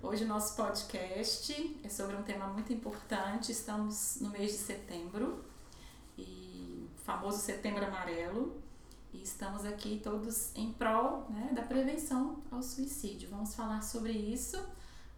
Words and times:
Hoje 0.00 0.22
o 0.22 0.28
nosso 0.28 0.54
podcast 0.54 1.80
é 1.82 1.88
sobre 1.88 2.14
um 2.14 2.22
tema 2.22 2.46
muito 2.46 2.72
importante. 2.72 3.50
Estamos 3.50 4.18
no 4.20 4.30
mês 4.30 4.52
de 4.52 4.58
setembro, 4.58 5.44
e 6.16 6.88
famoso 7.04 7.38
Setembro 7.38 7.84
Amarelo, 7.84 8.56
e 9.12 9.20
estamos 9.20 9.64
aqui 9.64 10.00
todos 10.02 10.54
em 10.54 10.72
prol 10.72 11.26
né, 11.28 11.50
da 11.52 11.62
prevenção 11.62 12.36
ao 12.48 12.62
suicídio. 12.62 13.28
Vamos 13.28 13.56
falar 13.56 13.82
sobre 13.82 14.12
isso 14.12 14.64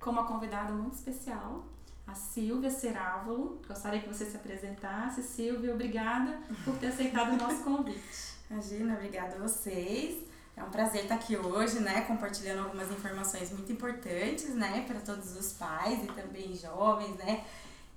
com 0.01 0.09
uma 0.09 0.27
convidada 0.27 0.73
muito 0.73 0.95
especial, 0.95 1.67
a 2.07 2.15
Silvia 2.15 2.71
Cerávolo. 2.71 3.61
Gostaria 3.69 4.01
que 4.01 4.09
você 4.09 4.25
se 4.25 4.37
apresentasse. 4.37 5.23
Silvia, 5.23 5.75
obrigada 5.75 6.41
por 6.65 6.75
ter 6.79 6.87
aceitado 6.87 7.35
o 7.35 7.37
nosso 7.37 7.63
convite. 7.63 8.35
Imagina, 8.51 8.95
obrigada 8.95 9.37
a 9.37 9.41
vocês. 9.41 10.30
É 10.61 10.63
um 10.63 10.69
prazer 10.69 11.05
estar 11.05 11.15
aqui 11.15 11.39
hoje, 11.39 11.81
né, 11.81 12.03
compartilhando 12.03 12.65
algumas 12.65 12.91
informações 12.91 13.51
muito 13.51 13.73
importantes, 13.73 14.51
né, 14.51 14.85
para 14.87 15.01
todos 15.01 15.35
os 15.35 15.55
pais 15.55 16.05
e 16.05 16.07
também 16.09 16.55
jovens, 16.55 17.17
né, 17.17 17.47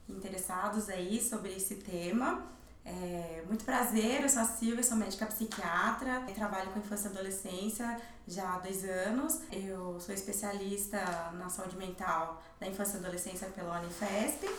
interessados 0.07 0.87
aí 0.87 1.21
sobre 1.21 1.51
esse 1.53 1.75
tema. 1.75 2.41
É, 2.85 3.43
muito 3.47 3.65
prazer, 3.65 4.21
eu 4.21 4.29
sou 4.29 4.43
a 4.43 4.45
Silvia, 4.45 4.81
sou 4.81 4.95
médica 4.95 5.25
psiquiatra, 5.25 6.21
trabalho 6.33 6.71
com 6.71 6.79
infância 6.79 7.09
e 7.09 7.11
adolescência 7.11 8.01
já 8.25 8.53
há 8.53 8.59
dois 8.59 8.85
anos. 8.85 9.41
Eu 9.51 9.99
sou 9.99 10.15
especialista 10.15 10.99
na 11.33 11.49
saúde 11.49 11.75
mental 11.75 12.41
da 12.61 12.67
infância 12.67 12.95
e 12.95 12.99
adolescência 13.01 13.47
pela 13.49 13.81
Unifesp. 13.81 14.49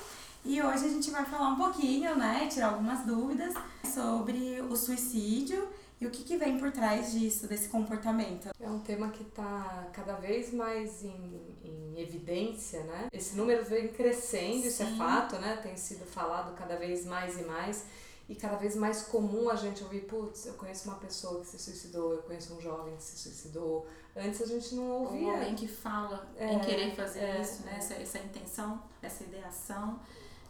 E 0.45 0.61
hoje 0.63 0.85
a 0.85 0.89
gente 0.89 1.11
vai 1.11 1.25
falar 1.25 1.49
um 1.49 1.57
pouquinho, 1.57 2.15
né, 2.17 2.49
tirar 2.49 2.69
algumas 2.69 3.07
dúvidas 3.07 3.55
sobre 3.83 4.61
o 4.61 4.77
suicídio 4.77 5.67
e 6.01 6.07
o 6.07 6.11
que, 6.11 6.23
que 6.25 6.37
vem 6.37 6.59
por 6.59 6.71
trás 6.73 7.13
disso, 7.13 7.47
desse 7.47 7.69
comportamento. 7.69 8.49
É 8.61 8.69
um 8.69 8.81
tema 8.81 9.09
que 9.11 9.23
está 9.23 9.89
cada 9.93 10.15
vez 10.15 10.53
mais 10.53 11.03
em, 11.05 11.41
em 11.65 12.01
evidência, 12.01 12.83
né? 12.85 13.09
Esse 13.13 13.37
número 13.37 13.65
vem 13.65 13.89
crescendo, 13.89 14.67
isso 14.67 14.83
é 14.83 14.87
Sim. 14.87 14.99
fato, 14.99 15.37
né? 15.39 15.57
Tem 15.63 15.77
sido 15.77 16.05
falado 16.05 16.55
cada 16.57 16.77
vez 16.77 17.05
mais 17.07 17.39
e 17.39 17.45
mais. 17.45 17.85
E 18.27 18.35
cada 18.35 18.57
vez 18.57 18.75
mais 18.75 19.03
comum 19.03 19.51
a 19.51 19.55
gente 19.55 19.83
ouvir, 19.85 20.01
putz, 20.07 20.47
eu 20.47 20.55
conheço 20.55 20.89
uma 20.89 20.97
pessoa 20.99 21.41
que 21.43 21.47
se 21.47 21.59
suicidou, 21.59 22.15
eu 22.15 22.23
conheço 22.23 22.55
um 22.55 22.61
jovem 22.61 22.97
que 22.97 23.03
se 23.03 23.19
suicidou. 23.19 23.87
Antes 24.17 24.41
a 24.41 24.47
gente 24.47 24.75
não 24.75 24.91
Ou 24.91 25.13
ouvia. 25.13 25.33
alguém 25.33 25.55
que 25.55 25.69
fala 25.69 26.27
É, 26.37 26.55
em 26.55 26.59
querer 26.61 26.95
fazer 26.95 27.21
é, 27.21 27.41
isso, 27.43 27.63
né? 27.65 27.75
Essa, 27.77 27.95
essa 27.95 28.19
intenção, 28.19 28.83
essa 29.03 29.25
ideação. 29.25 30.01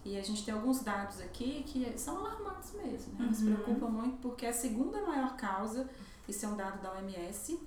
E 0.05 0.19
a 0.19 0.23
gente 0.23 0.45
tem 0.45 0.53
alguns 0.53 0.81
dados 0.83 1.21
aqui 1.21 1.63
que 1.67 1.99
são 1.99 2.19
alarmantes 2.19 2.73
mesmo, 2.73 3.15
né? 3.19 3.27
Nos 3.27 3.41
Uhum. 3.41 3.55
preocupam 3.55 3.89
muito 3.89 4.17
porque 4.19 4.45
é 4.45 4.51
a 4.51 4.53
segunda 4.53 5.01
maior 5.03 5.35
causa, 5.37 5.89
isso 6.29 6.45
é 6.45 6.49
um 6.49 6.57
dado 6.57 6.83
da 6.83 6.93
OMS, 6.93 7.59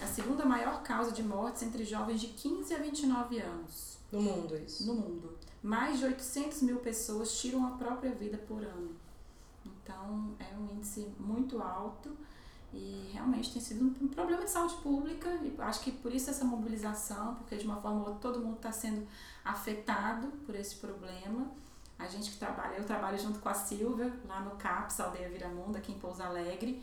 é 0.00 0.04
a 0.04 0.06
segunda 0.06 0.44
maior 0.46 0.82
causa 0.82 1.10
de 1.10 1.22
mortes 1.22 1.62
entre 1.62 1.84
jovens 1.84 2.20
de 2.20 2.28
15 2.28 2.72
a 2.74 2.78
29 2.78 3.38
anos 3.40 3.98
No 4.12 4.20
mundo 4.22 4.56
isso. 4.56 4.86
no 4.86 4.94
mundo. 4.94 5.36
Mais 5.62 5.98
de 5.98 6.04
800 6.06 6.62
mil 6.62 6.76
pessoas 6.78 7.38
tiram 7.40 7.66
a 7.66 7.70
própria 7.72 8.12
vida 8.12 8.38
por 8.38 8.62
ano. 8.62 8.94
Então, 9.66 10.34
é 10.38 10.56
um 10.56 10.70
índice 10.76 11.12
muito 11.18 11.60
alto 11.60 12.16
e 12.72 13.10
realmente 13.12 13.52
tem 13.52 13.60
sido 13.60 13.84
um 13.84 14.08
problema 14.08 14.44
de 14.44 14.50
saúde 14.50 14.76
pública 14.76 15.28
e 15.42 15.54
acho 15.58 15.80
que 15.80 15.90
por 15.90 16.14
isso 16.14 16.30
essa 16.30 16.44
mobilização, 16.44 17.34
porque 17.34 17.56
de 17.56 17.64
uma 17.66 17.76
forma 17.80 18.00
ou 18.00 18.06
outra 18.06 18.20
todo 18.20 18.40
mundo 18.40 18.56
está 18.56 18.70
sendo 18.72 19.06
afetado 19.44 20.28
por 20.46 20.54
esse 20.54 20.76
problema. 20.76 21.50
A 22.00 22.08
gente 22.08 22.30
que 22.30 22.38
trabalha, 22.38 22.76
eu 22.76 22.84
trabalho 22.84 23.18
junto 23.18 23.38
com 23.38 23.48
a 23.48 23.54
Silvia, 23.54 24.12
lá 24.26 24.40
no 24.40 24.52
CAPS, 24.52 25.00
Aldeia 25.00 25.28
Viramundo, 25.28 25.76
aqui 25.76 25.92
em 25.92 25.98
Pouso 25.98 26.22
Alegre, 26.22 26.82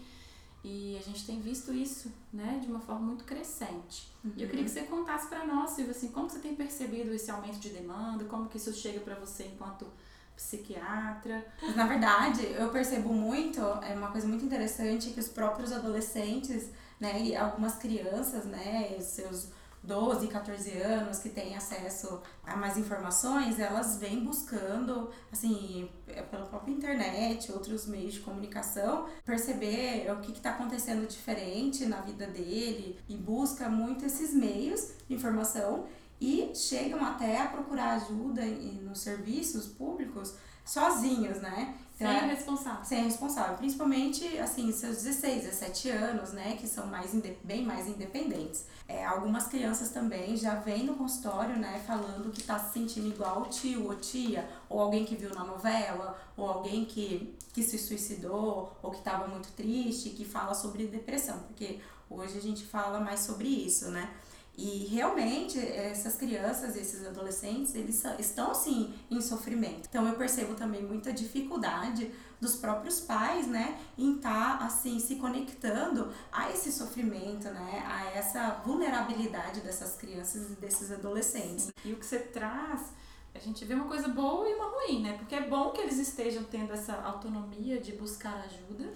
e 0.63 0.97
a 0.97 1.01
gente 1.01 1.25
tem 1.25 1.39
visto 1.39 1.73
isso, 1.73 2.11
né, 2.31 2.59
de 2.61 2.67
uma 2.67 2.79
forma 2.79 3.01
muito 3.01 3.23
crescente. 3.23 4.11
E 4.35 4.43
eu 4.43 4.49
queria 4.49 4.63
que 4.63 4.69
você 4.69 4.83
contasse 4.83 5.27
para 5.27 5.45
nós, 5.45 5.71
Silvia, 5.71 5.91
assim, 5.91 6.09
como 6.09 6.29
você 6.29 6.39
tem 6.39 6.55
percebido 6.55 7.13
esse 7.13 7.31
aumento 7.31 7.57
de 7.57 7.69
demanda, 7.69 8.25
como 8.25 8.47
que 8.47 8.57
isso 8.57 8.73
chega 8.73 8.99
para 8.99 9.15
você 9.15 9.45
enquanto 9.45 9.87
psiquiatra. 10.35 11.45
Mas, 11.61 11.75
na 11.75 11.87
verdade, 11.87 12.45
eu 12.45 12.69
percebo 12.69 13.11
muito, 13.11 13.59
é 13.59 13.95
uma 13.95 14.11
coisa 14.11 14.27
muito 14.27 14.45
interessante 14.45 15.09
que 15.09 15.19
os 15.19 15.27
próprios 15.27 15.71
adolescentes, 15.71 16.69
né, 16.99 17.21
e 17.21 17.35
algumas 17.35 17.75
crianças, 17.75 18.45
né, 18.45 18.95
os 18.97 19.05
seus 19.05 19.51
12, 19.87 20.27
14 20.27 20.71
anos 20.77 21.19
que 21.19 21.29
têm 21.29 21.55
acesso 21.55 22.21
a 22.45 22.57
mais 22.57 22.77
informações, 22.77 23.57
elas 23.57 23.97
vêm 23.97 24.23
buscando, 24.23 25.09
assim, 25.31 25.89
é, 26.07 26.21
pela 26.21 26.45
própria 26.45 26.73
internet, 26.73 27.51
outros 27.51 27.87
meios 27.87 28.15
de 28.15 28.19
comunicação, 28.19 29.07
perceber 29.25 30.11
o 30.11 30.19
que 30.19 30.33
está 30.33 30.51
acontecendo 30.51 31.07
diferente 31.07 31.85
na 31.85 32.01
vida 32.01 32.27
dele 32.27 32.99
e 33.07 33.15
busca 33.15 33.69
muito 33.69 34.05
esses 34.05 34.33
meios 34.33 34.91
de 35.07 35.15
informação 35.15 35.85
e 36.19 36.51
chegam 36.53 37.03
até 37.05 37.41
a 37.41 37.47
procurar 37.47 37.95
ajuda 37.95 38.43
nos 38.81 38.99
serviços 38.99 39.67
públicos 39.67 40.35
sozinhos, 40.65 41.39
né? 41.39 41.75
Sem 41.97 42.05
Então, 42.07 42.19
é- 42.29 42.33
responsável. 42.33 42.85
ser 42.85 42.95
responsável, 42.97 43.57
principalmente 43.57 44.37
assim, 44.37 44.71
seus 44.71 44.97
16, 44.97 45.43
17 45.45 45.89
anos, 45.89 46.31
né, 46.31 46.55
que 46.59 46.67
são 46.67 46.85
mais 46.85 47.11
bem 47.43 47.65
mais 47.65 47.87
independentes. 47.87 48.65
É, 48.87 49.03
algumas 49.03 49.47
crianças 49.47 49.89
também 49.89 50.37
já 50.37 50.55
vêm 50.55 50.83
no 50.85 50.95
consultório, 50.95 51.57
né, 51.57 51.83
falando 51.87 52.31
que 52.31 52.43
tá 52.43 52.59
se 52.59 52.73
sentindo 52.73 53.07
igual 53.07 53.41
o 53.41 53.45
tio 53.49 53.85
ou 53.87 53.95
tia, 53.95 54.47
ou 54.69 54.79
alguém 54.79 55.05
que 55.05 55.15
viu 55.15 55.33
na 55.33 55.43
novela, 55.43 56.15
ou 56.37 56.47
alguém 56.47 56.85
que, 56.85 57.35
que 57.51 57.63
se 57.63 57.79
suicidou, 57.79 58.71
ou 58.83 58.91
que 58.91 58.99
estava 58.99 59.27
muito 59.27 59.51
triste, 59.53 60.11
que 60.11 60.23
fala 60.23 60.53
sobre 60.53 60.85
depressão, 60.85 61.39
porque 61.47 61.79
hoje 62.09 62.37
a 62.37 62.41
gente 62.41 62.63
fala 62.63 62.99
mais 62.99 63.21
sobre 63.21 63.47
isso, 63.47 63.89
né? 63.89 64.07
E 64.57 64.87
realmente 64.87 65.59
essas 65.59 66.15
crianças, 66.15 66.75
esses 66.75 67.05
adolescentes, 67.05 67.75
eles 67.75 68.03
estão 68.17 68.55
sim 68.55 68.91
em 69.09 69.21
sofrimento. 69.21 69.87
Então 69.87 70.07
eu 70.07 70.15
percebo 70.15 70.55
também 70.55 70.81
muita 70.81 71.13
dificuldade 71.13 72.11
dos 72.41 72.55
próprios 72.55 72.99
pais, 72.99 73.47
né, 73.47 73.79
em 73.97 74.15
estar 74.15 74.57
assim 74.61 74.99
se 74.99 75.15
conectando 75.15 76.11
a 76.31 76.51
esse 76.51 76.71
sofrimento, 76.71 77.49
né, 77.49 77.83
a 77.87 78.17
essa 78.17 78.61
vulnerabilidade 78.65 79.61
dessas 79.61 79.95
crianças 79.95 80.51
e 80.51 80.55
desses 80.55 80.91
adolescentes. 80.91 81.69
E 81.85 81.93
o 81.93 81.97
que 81.97 82.05
você 82.05 82.19
traz, 82.19 82.93
a 83.33 83.39
gente 83.39 83.63
vê 83.63 83.75
uma 83.75 83.87
coisa 83.87 84.07
boa 84.07 84.49
e 84.49 84.53
uma 84.55 84.69
ruim, 84.69 85.03
né? 85.03 85.15
Porque 85.17 85.35
é 85.35 85.47
bom 85.47 85.69
que 85.71 85.81
eles 85.81 85.99
estejam 85.99 86.43
tendo 86.43 86.73
essa 86.73 86.93
autonomia 86.93 87.79
de 87.79 87.91
buscar 87.91 88.33
ajuda, 88.45 88.91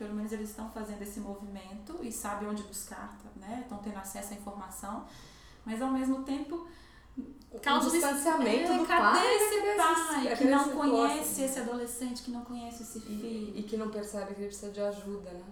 pelo 0.00 0.14
menos 0.14 0.32
eles 0.32 0.48
estão 0.50 0.70
fazendo 0.70 1.02
esse 1.02 1.20
movimento 1.20 1.98
e 2.02 2.10
sabem 2.10 2.48
onde 2.48 2.62
buscar, 2.62 3.18
né? 3.36 3.60
Estão 3.62 3.78
tendo 3.78 3.98
acesso 3.98 4.32
à 4.32 4.36
informação, 4.36 5.06
mas 5.64 5.80
ao 5.82 5.90
mesmo 5.90 6.22
tempo 6.24 6.66
causa 7.62 7.88
o 7.88 7.90
distanciamento 7.92 8.72
é, 8.72 8.78
do 8.78 8.86
cadê 8.86 9.02
pai, 9.02 9.36
esse 9.36 9.56
cadê 9.60 9.76
pai 9.76 9.92
esse- 9.92 10.28
que 10.38 10.44
cadê 10.44 10.50
não 10.50 10.60
esse 10.62 10.70
conhece 10.72 11.42
esse 11.42 11.58
adolescente, 11.60 12.22
que 12.22 12.30
não 12.30 12.44
conhece 12.44 12.82
esse 12.82 12.98
filho? 13.00 13.26
E, 13.26 13.60
e 13.60 13.62
que 13.62 13.76
não 13.76 13.90
percebe 13.90 14.34
que 14.34 14.40
ele 14.40 14.46
precisa 14.48 14.70
de 14.72 14.80
ajuda, 14.80 15.30
né? 15.30 15.44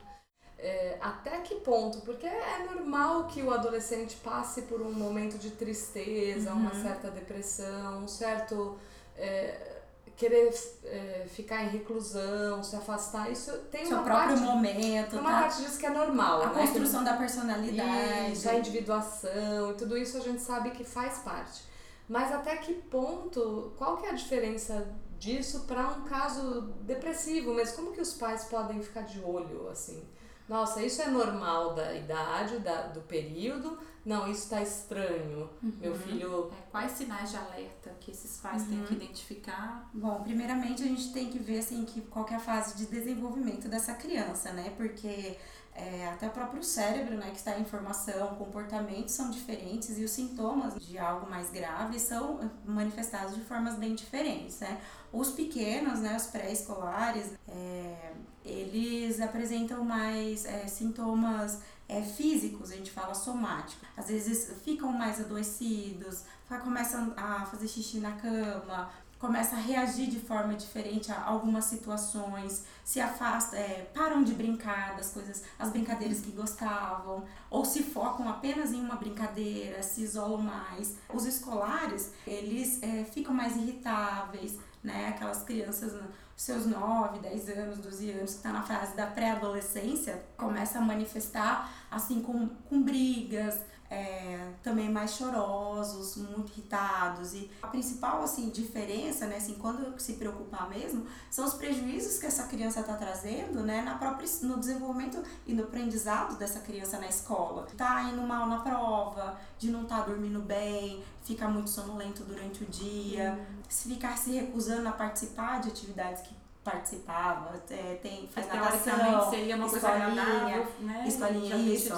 É, 0.60 0.98
até 1.00 1.40
que 1.42 1.56
ponto? 1.56 2.00
Porque 2.00 2.26
é 2.26 2.64
normal 2.74 3.26
que 3.28 3.42
o 3.42 3.52
adolescente 3.52 4.16
passe 4.16 4.62
por 4.62 4.80
um 4.82 4.92
momento 4.92 5.38
de 5.38 5.50
tristeza, 5.52 6.52
uma 6.52 6.72
Uhum. 6.72 6.82
certa 6.82 7.10
depressão, 7.10 7.98
um 8.04 8.08
certo 8.08 8.76
é, 9.16 9.77
querer 10.18 10.52
é, 10.84 11.26
ficar 11.28 11.62
em 11.62 11.68
reclusão, 11.68 12.60
se 12.62 12.74
afastar. 12.74 13.30
Isso 13.30 13.52
tem 13.70 13.86
Seu 13.86 13.98
uma 13.98 14.04
próprio 14.04 14.36
parte, 14.36 14.42
momento, 14.42 15.16
uma 15.16 15.30
tá? 15.30 15.40
parte 15.42 15.62
disso 15.62 15.78
que 15.78 15.86
é 15.86 15.90
normal, 15.90 16.42
A 16.42 16.46
né? 16.48 16.60
construção 16.60 17.04
da 17.04 17.16
personalidade. 17.16 18.32
Isso, 18.32 18.48
a 18.50 18.54
individuação 18.54 19.70
e 19.70 19.74
tudo 19.74 19.96
isso 19.96 20.16
a 20.16 20.20
gente 20.20 20.42
sabe 20.42 20.72
que 20.72 20.82
faz 20.82 21.18
parte. 21.18 21.62
Mas 22.08 22.32
até 22.32 22.56
que 22.56 22.74
ponto, 22.74 23.72
qual 23.78 23.96
que 23.98 24.06
é 24.06 24.10
a 24.10 24.14
diferença 24.14 24.88
disso 25.20 25.60
para 25.68 25.86
um 25.88 26.02
caso 26.02 26.62
depressivo? 26.80 27.54
Mas 27.54 27.70
como 27.72 27.92
que 27.92 28.00
os 28.00 28.14
pais 28.14 28.44
podem 28.44 28.82
ficar 28.82 29.02
de 29.02 29.20
olho 29.20 29.68
assim? 29.70 30.02
Nossa, 30.48 30.82
isso 30.82 31.02
é 31.02 31.08
normal 31.08 31.74
da 31.74 31.94
idade, 31.94 32.58
da, 32.60 32.86
do 32.86 33.02
período. 33.02 33.78
Não, 34.04 34.26
isso 34.26 34.44
está 34.44 34.62
estranho. 34.62 35.50
Meu 35.60 35.94
filho. 35.94 36.50
É, 36.50 36.70
quais 36.70 36.92
sinais 36.92 37.30
de 37.30 37.36
alerta 37.36 37.94
que 38.00 38.10
esses 38.10 38.40
pais 38.40 38.64
têm 38.64 38.82
que 38.84 38.94
identificar? 38.94 39.90
Bom, 39.92 40.22
primeiramente 40.22 40.82
a 40.82 40.86
gente 40.86 41.12
tem 41.12 41.28
que 41.28 41.38
ver 41.38 41.58
assim 41.58 41.84
que 41.84 42.00
qual 42.02 42.24
que 42.24 42.32
é 42.32 42.38
a 42.38 42.40
fase 42.40 42.74
de 42.78 42.86
desenvolvimento 42.86 43.68
dessa 43.68 43.92
criança, 43.92 44.50
né? 44.52 44.72
Porque 44.78 45.36
é, 45.78 46.08
até 46.08 46.26
o 46.26 46.30
próprio 46.30 46.62
cérebro, 46.62 47.16
né, 47.16 47.30
que 47.30 47.36
está 47.36 47.56
em 47.56 47.64
formação, 47.64 48.34
comportamentos 48.34 49.14
são 49.14 49.30
diferentes 49.30 49.96
e 49.96 50.02
os 50.02 50.10
sintomas 50.10 50.74
de 50.74 50.98
algo 50.98 51.30
mais 51.30 51.50
grave 51.50 52.00
são 52.00 52.50
manifestados 52.64 53.36
de 53.36 53.42
formas 53.42 53.76
bem 53.76 53.94
diferentes, 53.94 54.58
né? 54.58 54.80
Os 55.12 55.30
pequenos, 55.30 56.00
né, 56.00 56.16
os 56.16 56.26
pré-escolares, 56.26 57.32
é, 57.46 58.12
eles 58.44 59.20
apresentam 59.20 59.84
mais 59.84 60.44
é, 60.44 60.66
sintomas 60.66 61.60
é, 61.88 62.02
físicos, 62.02 62.72
a 62.72 62.76
gente 62.76 62.90
fala 62.90 63.14
somático. 63.14 63.86
Às 63.96 64.08
vezes 64.08 64.50
ficam 64.64 64.92
mais 64.92 65.20
adoecidos, 65.20 66.24
começam 66.64 67.14
a 67.16 67.46
fazer 67.46 67.68
xixi 67.68 67.98
na 67.98 68.12
cama, 68.12 68.90
começa 69.18 69.56
a 69.56 69.58
reagir 69.58 70.08
de 70.08 70.20
forma 70.20 70.54
diferente 70.54 71.10
a 71.10 71.24
algumas 71.24 71.64
situações, 71.64 72.64
se 72.84 73.00
afasta, 73.00 73.56
é, 73.56 73.90
param 73.92 74.22
de 74.22 74.32
brincar 74.32 74.96
das 74.96 75.10
coisas, 75.10 75.42
as 75.58 75.70
brincadeiras 75.70 76.20
que 76.20 76.30
gostavam, 76.30 77.24
ou 77.50 77.64
se 77.64 77.82
focam 77.82 78.28
apenas 78.28 78.72
em 78.72 78.80
uma 78.80 78.96
brincadeira, 78.96 79.82
se 79.82 80.02
isolam 80.02 80.38
mais. 80.38 80.96
Os 81.12 81.26
escolares, 81.26 82.12
eles 82.26 82.82
é, 82.82 83.04
ficam 83.04 83.34
mais 83.34 83.56
irritáveis, 83.56 84.58
né? 84.82 85.08
Aquelas 85.08 85.42
crianças 85.42 85.92
seus 86.38 86.66
9, 86.66 87.18
10 87.18 87.48
anos, 87.48 87.78
12 87.78 88.10
anos, 88.12 88.30
que 88.30 88.36
está 88.36 88.52
na 88.52 88.62
fase 88.62 88.94
da 88.96 89.08
pré-adolescência, 89.08 90.22
começa 90.36 90.78
a 90.78 90.80
manifestar 90.80 91.68
assim 91.90 92.22
com, 92.22 92.46
com 92.68 92.80
brigas, 92.80 93.58
é, 93.90 94.50
também 94.62 94.90
mais 94.90 95.14
chorosos, 95.14 96.16
muito 96.16 96.52
irritados. 96.52 97.32
E 97.34 97.50
a 97.62 97.68
principal 97.68 98.22
assim, 98.22 98.50
diferença, 98.50 99.26
né, 99.26 99.36
assim, 99.36 99.54
quando 99.54 99.98
se 99.98 100.14
preocupar 100.14 100.68
mesmo, 100.68 101.06
são 101.30 101.44
os 101.44 101.54
prejuízos 101.54 102.18
que 102.18 102.26
essa 102.26 102.44
criança 102.44 102.80
está 102.80 102.94
trazendo 102.94 103.62
né, 103.62 103.82
na 103.82 103.96
própria, 103.96 104.28
no 104.42 104.58
desenvolvimento 104.58 105.22
e 105.46 105.52
no 105.52 105.64
aprendizado 105.64 106.36
dessa 106.36 106.60
criança 106.60 106.98
na 106.98 107.08
escola. 107.08 107.66
Tá 107.76 108.02
indo 108.04 108.22
mal 108.22 108.46
na 108.46 108.60
prova, 108.60 109.38
de 109.58 109.70
não 109.70 109.82
estar 109.82 110.00
tá 110.00 110.04
dormindo 110.04 110.40
bem, 110.40 111.02
ficar 111.22 111.48
muito 111.48 111.70
sonolento 111.70 112.24
durante 112.24 112.64
o 112.64 112.66
dia, 112.66 113.38
uhum. 113.38 113.62
se 113.68 113.88
ficar 113.88 114.16
se 114.18 114.32
recusando 114.32 114.88
a 114.88 114.92
participar 114.92 115.60
de 115.60 115.68
atividades 115.68 116.22
que 116.22 116.36
participava, 116.62 117.62
é, 117.70 117.98
tem, 118.02 118.28
faz 118.28 118.46
natação, 118.46 119.30
seria 119.30 119.56
uma 119.56 119.70
coisa 119.70 119.88
agradável, 119.88 120.66
né? 120.80 121.04
Escolinha, 121.06 121.56
isso. 121.56 121.94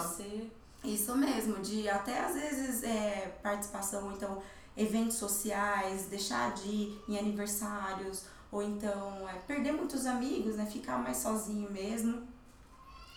Isso 0.83 1.15
mesmo, 1.15 1.61
de 1.61 1.89
até 1.89 2.21
às 2.21 2.35
vezes 2.35 2.83
é, 2.83 3.39
participação, 3.43 4.13
então, 4.13 4.43
eventos 4.77 5.17
sociais, 5.17 6.07
deixar 6.07 6.55
de 6.55 6.69
ir 6.69 7.05
em 7.09 7.19
aniversários, 7.19 8.25
ou 8.51 8.63
então 8.63 9.29
é, 9.29 9.35
perder 9.47 9.73
muitos 9.73 10.07
amigos, 10.07 10.57
né? 10.57 10.67
Ficar 10.67 10.99
mais 10.99 11.19
sozinho 11.19 11.71
mesmo. 11.71 12.23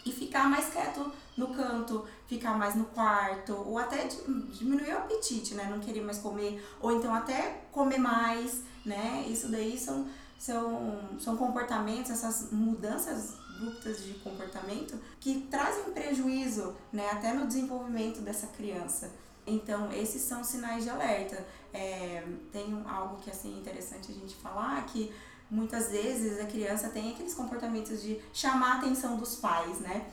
E 0.05 0.11
ficar 0.11 0.49
mais 0.49 0.69
quieto 0.69 1.09
no 1.37 1.55
canto, 1.55 2.05
ficar 2.27 2.57
mais 2.57 2.75
no 2.75 2.83
quarto, 2.85 3.53
ou 3.53 3.77
até 3.77 4.05
diminuir 4.05 4.93
o 4.93 4.97
apetite, 4.97 5.55
né? 5.55 5.65
Não 5.69 5.79
querer 5.79 6.01
mais 6.01 6.17
comer, 6.17 6.61
ou 6.81 6.91
então 6.91 7.13
até 7.13 7.63
comer 7.71 7.99
mais, 7.99 8.63
né? 8.85 9.25
Isso 9.29 9.47
daí 9.47 9.79
são, 9.79 10.05
são, 10.37 11.17
são 11.17 11.37
comportamentos, 11.37 12.11
essas 12.11 12.51
mudanças 12.51 13.37
abruptas 13.55 14.03
de 14.03 14.13
comportamento 14.15 14.99
que 15.19 15.47
trazem 15.49 15.93
prejuízo, 15.93 16.75
né, 16.91 17.09
até 17.11 17.33
no 17.33 17.47
desenvolvimento 17.47 18.21
dessa 18.21 18.47
criança. 18.47 19.11
Então, 19.45 19.91
esses 19.91 20.21
são 20.21 20.43
sinais 20.43 20.83
de 20.83 20.89
alerta. 20.89 21.45
É, 21.73 22.23
tem 22.51 22.83
algo 22.87 23.17
que 23.17 23.29
assim, 23.29 23.55
é 23.55 23.59
interessante 23.59 24.11
a 24.11 24.15
gente 24.15 24.35
falar, 24.35 24.85
que 24.85 25.13
muitas 25.49 25.91
vezes 25.91 26.39
a 26.39 26.45
criança 26.45 26.89
tem 26.89 27.11
aqueles 27.11 27.33
comportamentos 27.33 28.01
de 28.01 28.19
chamar 28.33 28.75
a 28.75 28.77
atenção 28.77 29.17
dos 29.17 29.35
pais, 29.35 29.79
né? 29.79 30.07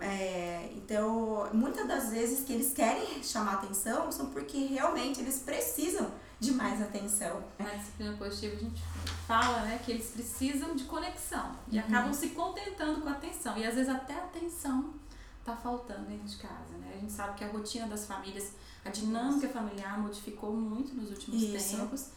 É, 0.00 0.53
então, 0.84 1.48
muitas 1.54 1.88
das 1.88 2.10
vezes 2.10 2.44
que 2.44 2.52
eles 2.52 2.74
querem 2.74 3.22
chamar 3.22 3.54
atenção 3.54 4.12
são 4.12 4.26
porque 4.26 4.66
realmente 4.66 5.20
eles 5.20 5.38
precisam 5.38 6.10
de 6.38 6.52
mais 6.52 6.82
atenção. 6.82 7.42
Na 7.58 7.70
disciplina 7.70 8.14
positiva 8.18 8.54
a 8.54 8.58
gente 8.58 8.82
fala 9.26 9.62
né, 9.62 9.80
que 9.82 9.92
eles 9.92 10.10
precisam 10.10 10.76
de 10.76 10.84
conexão 10.84 11.56
e 11.72 11.78
uhum. 11.78 11.84
acabam 11.84 12.12
se 12.12 12.28
contentando 12.30 13.00
com 13.00 13.08
a 13.08 13.12
atenção. 13.12 13.56
E 13.56 13.64
às 13.64 13.74
vezes 13.74 13.88
até 13.88 14.12
a 14.12 14.24
atenção 14.24 14.92
está 15.40 15.56
faltando 15.56 16.06
dentro 16.06 16.26
de 16.26 16.36
casa. 16.36 16.76
Né? 16.78 16.92
A 16.94 17.00
gente 17.00 17.12
sabe 17.12 17.38
que 17.38 17.44
a 17.44 17.48
rotina 17.48 17.86
das 17.86 18.06
famílias, 18.06 18.52
a 18.84 18.90
dinâmica 18.90 19.48
familiar 19.48 19.98
modificou 19.98 20.52
muito 20.54 20.94
nos 20.94 21.10
últimos 21.10 21.42
Isso. 21.42 21.76
tempos. 21.78 22.08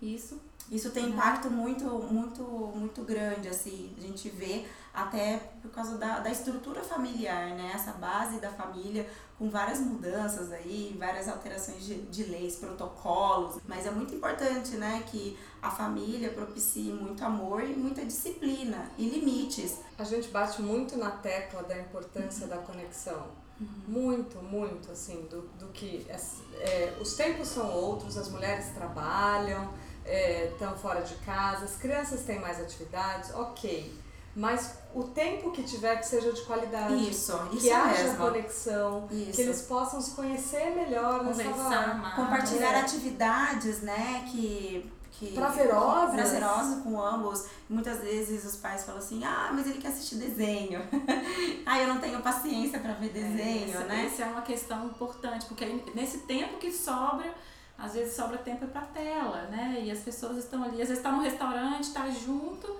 Isso 0.00 0.40
isso 0.70 0.90
tem 0.90 1.10
impacto 1.10 1.48
muito, 1.48 1.84
muito, 1.84 2.42
muito 2.42 3.02
grande, 3.02 3.48
assim, 3.48 3.94
a 3.96 4.00
gente 4.00 4.28
vê 4.28 4.64
até 4.92 5.36
por 5.62 5.70
causa 5.70 5.96
da, 5.96 6.18
da 6.18 6.30
estrutura 6.30 6.82
familiar, 6.82 7.50
né? 7.50 7.70
Essa 7.72 7.92
base 7.92 8.40
da 8.40 8.50
família 8.50 9.06
com 9.38 9.48
várias 9.48 9.78
mudanças 9.78 10.50
aí, 10.50 10.96
várias 10.98 11.28
alterações 11.28 11.84
de, 11.84 12.02
de 12.02 12.24
leis, 12.24 12.56
protocolos, 12.56 13.60
mas 13.68 13.86
é 13.86 13.90
muito 13.90 14.14
importante, 14.14 14.76
né, 14.76 15.04
que 15.06 15.38
a 15.60 15.70
família 15.70 16.30
propicie 16.30 16.90
muito 16.90 17.22
amor 17.22 17.62
e 17.62 17.76
muita 17.76 18.04
disciplina 18.04 18.90
e 18.96 19.06
limites. 19.06 19.78
A 19.98 20.04
gente 20.04 20.28
bate 20.28 20.62
muito 20.62 20.96
na 20.96 21.10
tecla 21.10 21.62
da 21.62 21.78
importância 21.78 22.46
da 22.46 22.56
conexão. 22.56 23.26
Uhum. 23.60 23.68
Muito, 23.88 24.38
muito, 24.38 24.90
assim, 24.90 25.26
do, 25.30 25.42
do 25.58 25.68
que 25.68 26.06
é, 26.08 26.16
é, 26.60 26.98
os 27.00 27.14
tempos 27.14 27.48
são 27.48 27.70
outros, 27.70 28.16
as 28.16 28.30
mulheres 28.30 28.70
trabalham, 28.70 29.70
estão 30.06 30.72
é, 30.72 30.76
fora 30.76 31.00
de 31.00 31.14
casa, 31.16 31.64
as 31.64 31.76
crianças 31.76 32.22
têm 32.22 32.38
mais 32.38 32.60
atividades, 32.60 33.34
ok. 33.34 34.06
Mas 34.34 34.74
o 34.94 35.02
tempo 35.02 35.50
que 35.50 35.62
tiver 35.62 35.96
que 35.96 36.06
seja 36.06 36.30
de 36.30 36.42
qualidade. 36.42 37.08
Isso, 37.08 37.38
que 37.48 37.56
isso 37.56 37.72
haja 37.72 38.02
mesmo. 38.04 38.18
conexão, 38.18 39.08
isso. 39.10 39.32
que 39.32 39.40
eles 39.40 39.62
possam 39.62 39.98
se 39.98 40.10
conhecer 40.10 40.74
melhor 40.76 41.24
nessa 41.24 42.12
Compartilhar 42.14 42.74
é. 42.74 42.80
atividades, 42.80 43.80
né, 43.80 44.28
que 44.30 44.92
que 45.18 45.32
prazerosas. 45.32 46.14
prazerosas 46.14 46.82
com 46.82 47.00
ambos. 47.00 47.46
Muitas 47.70 48.00
vezes 48.00 48.44
os 48.44 48.56
pais 48.56 48.84
falam 48.84 49.00
assim: 49.00 49.24
"Ah, 49.24 49.50
mas 49.52 49.66
ele 49.66 49.78
quer 49.78 49.88
assistir 49.88 50.16
desenho". 50.16 50.82
ah, 51.64 51.80
eu 51.80 51.88
não 51.88 51.98
tenho 51.98 52.20
paciência 52.20 52.78
para 52.78 52.92
ver 52.92 53.08
desenho, 53.08 53.68
é, 53.68 53.70
essa, 53.70 53.84
né? 53.84 54.06
Essa 54.06 54.22
é 54.24 54.26
uma 54.26 54.42
questão 54.42 54.84
importante, 54.84 55.46
porque 55.46 55.64
nesse 55.94 56.18
tempo 56.18 56.58
que 56.58 56.70
sobra 56.70 57.32
às 57.78 57.94
vezes 57.94 58.14
sobra 58.14 58.38
tempo 58.38 58.66
para 58.66 58.82
tela, 58.82 59.42
né? 59.50 59.82
E 59.84 59.90
as 59.90 60.00
pessoas 60.00 60.38
estão 60.38 60.62
ali, 60.62 60.82
às 60.82 60.88
vezes 60.88 60.98
está 60.98 61.12
no 61.12 61.22
restaurante, 61.22 61.84
está 61.84 62.08
junto, 62.08 62.76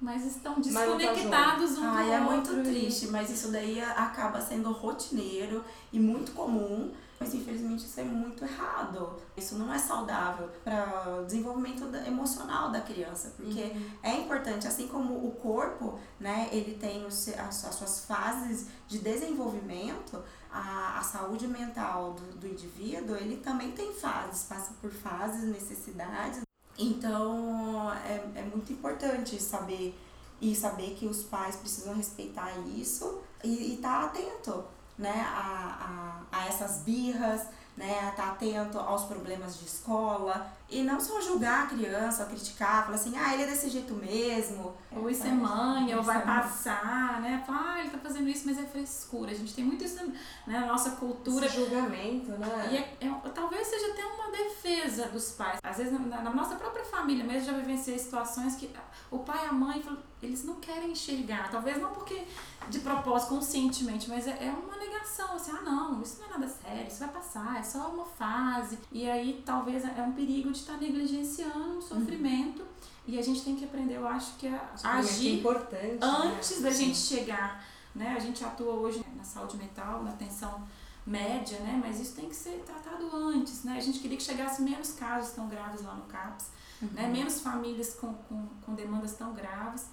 mas 0.00 0.24
estão 0.24 0.54
tá 0.54 0.60
desconectados 0.60 1.78
um 1.78 1.84
Ai, 1.84 2.06
do 2.06 2.12
é 2.12 2.20
outro. 2.20 2.54
muito 2.54 2.68
triste, 2.68 3.08
mas 3.08 3.30
isso 3.30 3.52
daí 3.52 3.80
acaba 3.80 4.40
sendo 4.40 4.72
rotineiro 4.72 5.64
e 5.92 6.00
muito 6.00 6.32
comum. 6.32 6.90
Mas 7.20 7.34
infelizmente 7.34 7.84
isso 7.84 8.00
é 8.00 8.02
muito 8.02 8.42
errado. 8.42 9.12
Isso 9.36 9.56
não 9.56 9.70
é 9.70 9.78
saudável 9.78 10.48
para 10.64 11.18
o 11.20 11.26
desenvolvimento 11.26 11.84
emocional 12.06 12.70
da 12.70 12.80
criança, 12.80 13.34
porque 13.36 13.60
uhum. 13.60 13.90
é 14.02 14.16
importante, 14.16 14.66
assim 14.66 14.88
como 14.88 15.26
o 15.26 15.32
corpo, 15.32 15.98
né, 16.18 16.48
ele 16.50 16.78
tem 16.80 17.04
os, 17.04 17.28
as, 17.28 17.66
as 17.66 17.74
suas 17.74 18.06
fases 18.06 18.68
de 18.88 19.00
desenvolvimento, 19.00 20.22
a, 20.52 20.98
a 20.98 21.02
saúde 21.02 21.46
mental 21.46 22.12
do, 22.12 22.38
do 22.38 22.46
indivíduo, 22.46 23.16
ele 23.16 23.36
também 23.36 23.72
tem 23.72 23.92
fases, 23.94 24.44
passa 24.44 24.72
por 24.80 24.90
fases, 24.90 25.44
necessidades. 25.44 26.42
Então 26.78 27.92
é, 27.92 28.40
é 28.40 28.42
muito 28.42 28.72
importante 28.72 29.40
saber 29.40 29.98
e 30.40 30.54
saber 30.54 30.94
que 30.94 31.06
os 31.06 31.22
pais 31.22 31.56
precisam 31.56 31.94
respeitar 31.94 32.50
isso 32.74 33.20
e 33.44 33.74
estar 33.74 34.00
tá 34.00 34.06
atento 34.06 34.64
né, 34.96 35.26
a, 35.28 36.24
a, 36.32 36.38
a 36.38 36.46
essas 36.46 36.78
birras, 36.78 37.46
né, 37.80 38.10
estar 38.10 38.12
tá 38.12 38.28
atento 38.32 38.78
aos 38.78 39.04
problemas 39.04 39.58
de 39.58 39.64
escola 39.64 40.52
e 40.68 40.82
não 40.82 41.00
só 41.00 41.18
julgar 41.20 41.64
a 41.64 41.66
criança, 41.66 42.26
criticar, 42.26 42.84
falar 42.84 42.96
assim, 42.96 43.16
ah, 43.16 43.32
ele 43.32 43.44
é 43.44 43.46
desse 43.46 43.70
jeito 43.70 43.94
mesmo. 43.94 44.74
Ou 44.92 45.08
isso 45.08 45.26
é 45.26 45.30
mãe, 45.30 45.94
ou 45.96 46.02
vai 46.02 46.22
passar, 46.22 47.20
né? 47.22 47.42
Falar, 47.46 47.72
ah, 47.72 47.80
ele 47.80 47.90
tá 47.90 47.98
fazendo 47.98 48.28
isso, 48.28 48.46
mas 48.46 48.58
é 48.58 48.62
frescura. 48.64 49.32
A 49.32 49.34
gente 49.34 49.54
tem 49.54 49.64
muito 49.64 49.82
isso 49.82 49.96
né, 50.04 50.14
na 50.46 50.66
nossa 50.66 50.90
cultura. 50.92 51.46
Esse 51.46 51.56
julgamento, 51.56 52.30
né? 52.32 52.68
E 52.70 52.76
é, 52.76 52.96
é, 53.00 53.28
talvez 53.34 53.66
seja 53.66 53.92
até 53.92 54.04
uma 54.04 54.30
defesa 54.30 55.06
dos 55.08 55.32
pais. 55.32 55.58
Às 55.62 55.78
vezes, 55.78 55.92
na, 55.92 56.20
na 56.20 56.30
nossa 56.30 56.54
própria 56.54 56.84
família 56.84 57.24
mesmo, 57.24 57.46
já 57.46 57.56
vivenciei 57.56 57.98
situações 57.98 58.54
que 58.56 58.70
o 59.10 59.20
pai 59.20 59.46
e 59.46 59.48
a 59.48 59.52
mãe, 59.52 59.82
eles 60.22 60.44
não 60.44 60.56
querem 60.56 60.92
enxergar. 60.92 61.50
Talvez 61.50 61.80
não 61.80 61.90
porque 61.92 62.22
de 62.68 62.80
propósito, 62.80 63.30
conscientemente, 63.30 64.08
mas 64.08 64.26
é, 64.26 64.46
é 64.46 64.50
uma 64.50 64.76
negação, 64.76 65.34
assim, 65.34 65.50
ah 65.50 65.62
não, 65.62 66.02
isso 66.02 66.20
não 66.20 66.26
é 66.26 66.30
nada 66.30 66.48
sério, 66.48 66.86
isso 66.86 66.98
vai 66.98 67.08
passar, 67.08 67.58
é 67.58 67.62
só 67.62 67.88
uma 67.88 68.04
fase. 68.04 68.78
E 68.92 69.08
aí 69.08 69.42
talvez 69.44 69.84
é 69.84 70.02
um 70.02 70.12
perigo 70.12 70.50
de 70.50 70.58
estar 70.58 70.76
negligenciando 70.76 71.78
o 71.78 71.82
sofrimento. 71.82 72.62
Uhum. 72.62 72.68
E 73.06 73.18
a 73.18 73.22
gente 73.22 73.42
tem 73.42 73.56
que 73.56 73.64
aprender, 73.64 73.96
eu 73.96 74.06
acho 74.06 74.36
que 74.36 74.46
a, 74.46 74.70
a 74.84 74.98
agir 74.98 75.28
é 75.28 75.38
importante, 75.40 75.98
antes 76.00 76.60
né? 76.60 76.70
da 76.70 76.76
gente 76.76 76.96
chegar. 76.96 77.64
Né? 77.94 78.14
A 78.16 78.20
gente 78.20 78.44
atua 78.44 78.74
hoje 78.74 79.04
na 79.16 79.24
saúde 79.24 79.56
mental, 79.56 80.04
na 80.04 80.10
atenção 80.10 80.62
média, 81.04 81.58
né? 81.60 81.80
Mas 81.82 81.98
isso 81.98 82.14
tem 82.14 82.28
que 82.28 82.36
ser 82.36 82.62
tratado 82.64 83.10
antes, 83.12 83.64
né? 83.64 83.76
A 83.76 83.80
gente 83.80 83.98
queria 83.98 84.16
que 84.16 84.22
chegasse 84.22 84.62
menos 84.62 84.92
casos 84.92 85.32
tão 85.32 85.48
graves 85.48 85.82
lá 85.82 85.94
no 85.94 86.04
CAPS, 86.04 86.50
né? 86.80 86.88
uhum. 86.88 86.94
né? 86.94 87.08
Menos 87.08 87.40
famílias 87.40 87.94
com, 87.94 88.14
com, 88.14 88.46
com 88.64 88.74
demandas 88.74 89.14
tão 89.14 89.32
graves. 89.34 89.86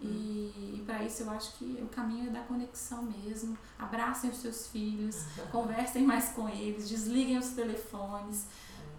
E, 0.00 0.82
para 0.86 1.02
isso 1.02 1.22
eu 1.22 1.30
acho 1.30 1.54
que 1.56 1.78
o 1.82 1.86
caminho 1.88 2.28
é 2.28 2.32
da 2.32 2.40
conexão 2.40 3.02
mesmo. 3.02 3.56
Abracem 3.78 4.30
os 4.30 4.36
seus 4.38 4.66
filhos, 4.68 5.16
conversem 5.50 6.02
mais 6.04 6.30
com 6.30 6.48
eles, 6.48 6.88
desliguem 6.88 7.38
os 7.38 7.48
telefones, 7.50 8.46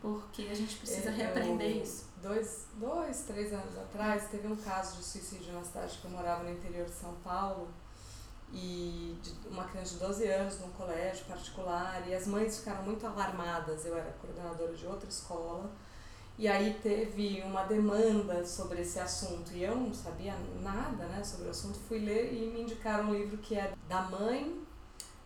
porque 0.02 0.44
a 0.44 0.54
gente 0.56 0.76
precisa 0.78 1.10
Eu- 1.10 1.16
reaprender 1.16 1.78
isso. 1.84 2.06
Dois, 2.22 2.66
dois, 2.78 3.22
três 3.22 3.54
anos 3.54 3.78
atrás, 3.78 4.28
teve 4.30 4.48
um 4.48 4.56
caso 4.56 4.98
de 4.98 5.04
suicídio 5.04 5.54
na 5.54 5.64
cidade 5.64 5.98
que 6.00 6.06
eu 6.06 6.12
morava 6.12 6.44
no 6.44 6.52
interior 6.52 6.86
de 6.86 6.92
São 6.96 7.14
Paulo. 7.24 7.68
E 8.54 9.18
de 9.22 9.48
uma 9.50 9.66
criança 9.66 9.96
de 9.96 10.00
12 10.00 10.28
anos 10.28 10.60
num 10.60 10.70
colégio 10.70 11.26
particular. 11.26 12.08
E 12.08 12.16
as 12.16 12.26
mães 12.28 12.60
ficaram 12.60 12.84
muito 12.84 13.06
alarmadas. 13.06 13.86
Eu 13.86 13.98
era 13.98 14.12
coordenadora 14.22 14.74
de 14.74 14.86
outra 14.86 15.10
escola. 15.10 15.70
E 16.38 16.48
aí 16.48 16.78
teve 16.84 17.42
uma 17.44 17.64
demanda 17.64 18.46
sobre 18.46 18.82
esse 18.82 19.00
assunto. 19.00 19.52
E 19.54 19.64
eu 19.64 19.76
não 19.76 19.94
sabia 19.94 20.36
nada 20.62 21.06
né, 21.06 21.24
sobre 21.24 21.48
o 21.48 21.52
assunto. 21.52 21.80
Fui 21.88 22.00
ler 22.00 22.34
e 22.34 22.48
me 22.48 22.62
indicaram 22.62 23.10
um 23.10 23.14
livro 23.14 23.38
que 23.38 23.56
é 23.56 23.74
da 23.88 24.02
mãe 24.02 24.66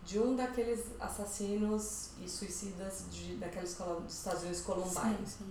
de 0.03 0.19
um 0.19 0.35
daqueles 0.35 0.85
assassinos 0.99 2.11
e 2.23 2.27
suicidas 2.27 3.05
de, 3.11 3.35
daquela 3.35 3.65
escola 3.65 4.01
dos 4.01 4.17
Estados 4.17 4.41
Unidos, 4.41 4.61
Columbine 4.61 5.17
sim. 5.25 5.45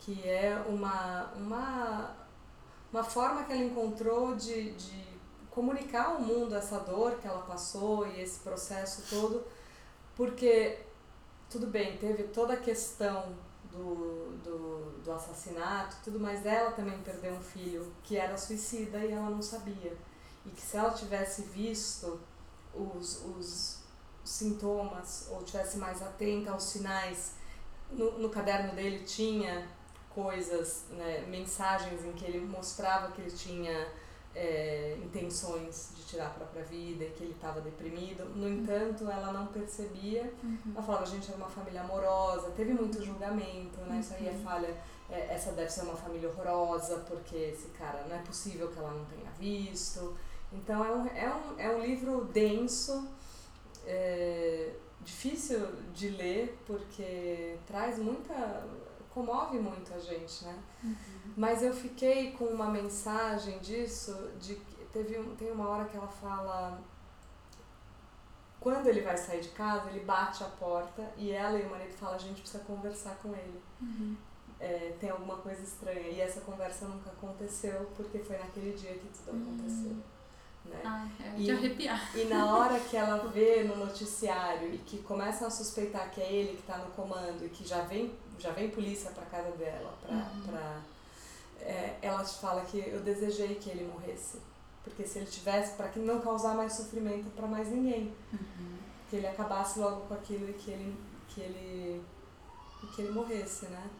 que 0.00 0.28
é 0.28 0.56
uma, 0.68 1.32
uma, 1.36 2.16
uma 2.92 3.04
forma 3.04 3.44
que 3.44 3.52
ela 3.52 3.62
encontrou 3.62 4.34
de, 4.34 4.72
de 4.72 5.04
comunicar 5.48 6.06
ao 6.06 6.20
mundo 6.20 6.56
essa 6.56 6.80
dor 6.80 7.18
que 7.18 7.26
ela 7.28 7.42
passou 7.42 8.04
e 8.08 8.20
esse 8.20 8.40
processo 8.40 9.04
todo, 9.08 9.44
porque, 10.16 10.80
tudo 11.48 11.68
bem, 11.68 11.96
teve 11.96 12.24
toda 12.24 12.54
a 12.54 12.56
questão 12.56 13.32
do, 13.74 14.36
do, 14.42 15.02
do 15.02 15.12
assassinato, 15.12 15.96
tudo, 16.04 16.20
mas 16.20 16.46
ela 16.46 16.70
também 16.70 16.96
perdeu 17.02 17.32
um 17.32 17.42
filho 17.42 17.92
que 18.04 18.16
era 18.16 18.36
suicida 18.36 18.98
e 18.98 19.10
ela 19.10 19.28
não 19.28 19.42
sabia. 19.42 19.96
E 20.46 20.50
que 20.50 20.62
se 20.62 20.76
ela 20.76 20.92
tivesse 20.92 21.42
visto 21.42 22.20
os, 22.72 23.24
os 23.24 23.78
sintomas 24.24 25.28
ou 25.30 25.42
tivesse 25.42 25.76
mais 25.76 26.00
atenta 26.00 26.52
aos 26.52 26.62
sinais, 26.62 27.32
no, 27.90 28.18
no 28.18 28.30
caderno 28.30 28.74
dele 28.74 29.04
tinha 29.04 29.68
coisas, 30.10 30.84
né, 30.90 31.24
mensagens 31.28 32.04
em 32.04 32.12
que 32.12 32.24
ele 32.24 32.40
mostrava 32.46 33.10
que 33.12 33.20
ele 33.20 33.30
tinha 33.32 33.88
é, 34.34 34.96
intenções 35.02 35.92
de 35.96 36.02
tirar 36.04 36.26
a 36.26 36.30
própria 36.30 36.64
vida 36.64 37.04
e 37.04 37.10
que 37.10 37.22
ele 37.22 37.32
estava 37.32 37.60
deprimido. 37.60 38.24
No 38.34 38.48
entanto, 38.48 39.08
ela 39.08 39.32
não 39.32 39.46
percebia. 39.46 40.32
Ela 40.74 40.82
falava, 40.82 41.04
a 41.04 41.06
gente 41.06 41.28
era 41.28 41.36
uma 41.36 41.48
família 41.48 41.82
amorosa, 41.82 42.50
teve 42.50 42.72
muito 42.74 43.02
julgamento, 43.02 43.80
né? 43.82 44.00
Isso 44.00 44.14
aí 44.14 44.28
é 44.28 44.34
falha. 44.34 44.76
é, 45.10 45.34
essa 45.34 45.52
deve 45.52 45.70
ser 45.70 45.82
uma 45.82 45.96
família 45.96 46.28
horrorosa, 46.28 46.98
porque 47.08 47.36
esse 47.36 47.68
cara 47.68 48.04
não 48.08 48.16
é 48.16 48.20
possível 48.20 48.68
que 48.68 48.78
ela 48.78 48.92
não 48.92 49.04
tenha 49.04 49.30
visto. 49.38 50.16
Então 50.52 50.84
é 50.84 50.92
um, 50.92 51.06
é 51.06 51.34
um, 51.34 51.60
é 51.60 51.76
um 51.76 51.80
livro 51.80 52.24
denso, 52.26 53.08
é, 53.86 54.72
difícil 55.00 55.60
de 55.92 56.08
ler, 56.10 56.58
porque 56.66 57.56
traz 57.66 57.98
muita. 57.98 58.66
comove 59.10 59.58
muito 59.58 59.92
a 59.94 59.98
gente, 59.98 60.44
né? 60.44 60.62
Mas 61.36 61.62
eu 61.62 61.72
fiquei 61.74 62.32
com 62.32 62.44
uma 62.46 62.66
mensagem 62.68 63.58
disso, 63.58 64.30
de 64.40 64.54
que 64.54 64.84
teve 64.92 65.18
um, 65.18 65.34
tem 65.34 65.50
uma 65.50 65.68
hora 65.68 65.84
que 65.86 65.96
ela 65.96 66.06
fala 66.08 66.78
quando 68.60 68.86
ele 68.86 69.02
vai 69.02 69.16
sair 69.16 69.42
de 69.42 69.48
casa, 69.50 69.90
ele 69.90 70.00
bate 70.04 70.42
a 70.42 70.46
porta 70.46 71.02
e 71.18 71.30
ela 71.30 71.58
e 71.58 71.62
o 71.66 71.70
marido 71.70 71.92
falam, 71.98 72.14
a 72.14 72.18
gente 72.18 72.40
precisa 72.40 72.64
conversar 72.64 73.14
com 73.16 73.28
ele. 73.34 73.60
É, 74.58 74.94
tem 74.98 75.10
alguma 75.10 75.36
coisa 75.36 75.62
estranha. 75.62 76.08
E 76.08 76.18
essa 76.20 76.40
conversa 76.40 76.86
nunca 76.86 77.10
aconteceu, 77.10 77.90
porque 77.94 78.20
foi 78.20 78.38
naquele 78.38 78.72
dia 78.72 78.94
que 78.94 79.06
tudo 79.08 79.36
aconteceu. 79.36 79.96
Né? 80.64 80.80
Ah, 80.82 81.06
é 81.22 81.38
E- 81.38 81.44
de 81.44 81.50
arrepiar. 81.50 82.16
E 82.16 82.24
na 82.24 82.56
hora 82.56 82.80
que 82.80 82.96
ela 82.96 83.18
vê 83.28 83.64
no 83.64 83.76
noticiário 83.76 84.72
e 84.72 84.78
que 84.78 85.02
começam 85.02 85.46
a 85.46 85.50
suspeitar 85.50 86.10
que 86.10 86.22
é 86.22 86.32
ele 86.32 86.54
que 86.54 86.60
está 86.60 86.78
no 86.78 86.90
comando 86.92 87.44
e 87.44 87.50
que 87.50 87.66
já 87.68 87.82
vem, 87.82 88.14
já 88.38 88.50
vem 88.52 88.70
polícia 88.70 89.10
para 89.10 89.26
casa 89.26 89.50
dela, 89.58 89.92
pra, 90.00 90.16
pra, 90.46 90.80
é, 91.64 91.96
ela 92.02 92.24
fala 92.24 92.62
que 92.62 92.78
eu 92.78 93.00
desejei 93.00 93.54
que 93.56 93.70
ele 93.70 93.90
morresse. 93.92 94.38
Porque 94.82 95.06
se 95.06 95.18
ele 95.18 95.26
tivesse, 95.26 95.74
para 95.76 95.88
que 95.88 95.98
não 95.98 96.20
causar 96.20 96.54
mais 96.54 96.74
sofrimento 96.74 97.30
para 97.34 97.46
mais 97.46 97.68
ninguém. 97.68 98.14
Que 99.08 99.16
ele 99.16 99.26
acabasse 99.26 99.78
logo 99.78 100.02
com 100.02 100.14
aquilo 100.14 100.50
e 100.50 100.52
que 100.52 100.70
ele, 100.70 100.96
que 101.28 101.40
ele, 101.40 102.04
que 102.94 103.02
ele 103.02 103.12
morresse, 103.12 103.66
né? 103.66 103.90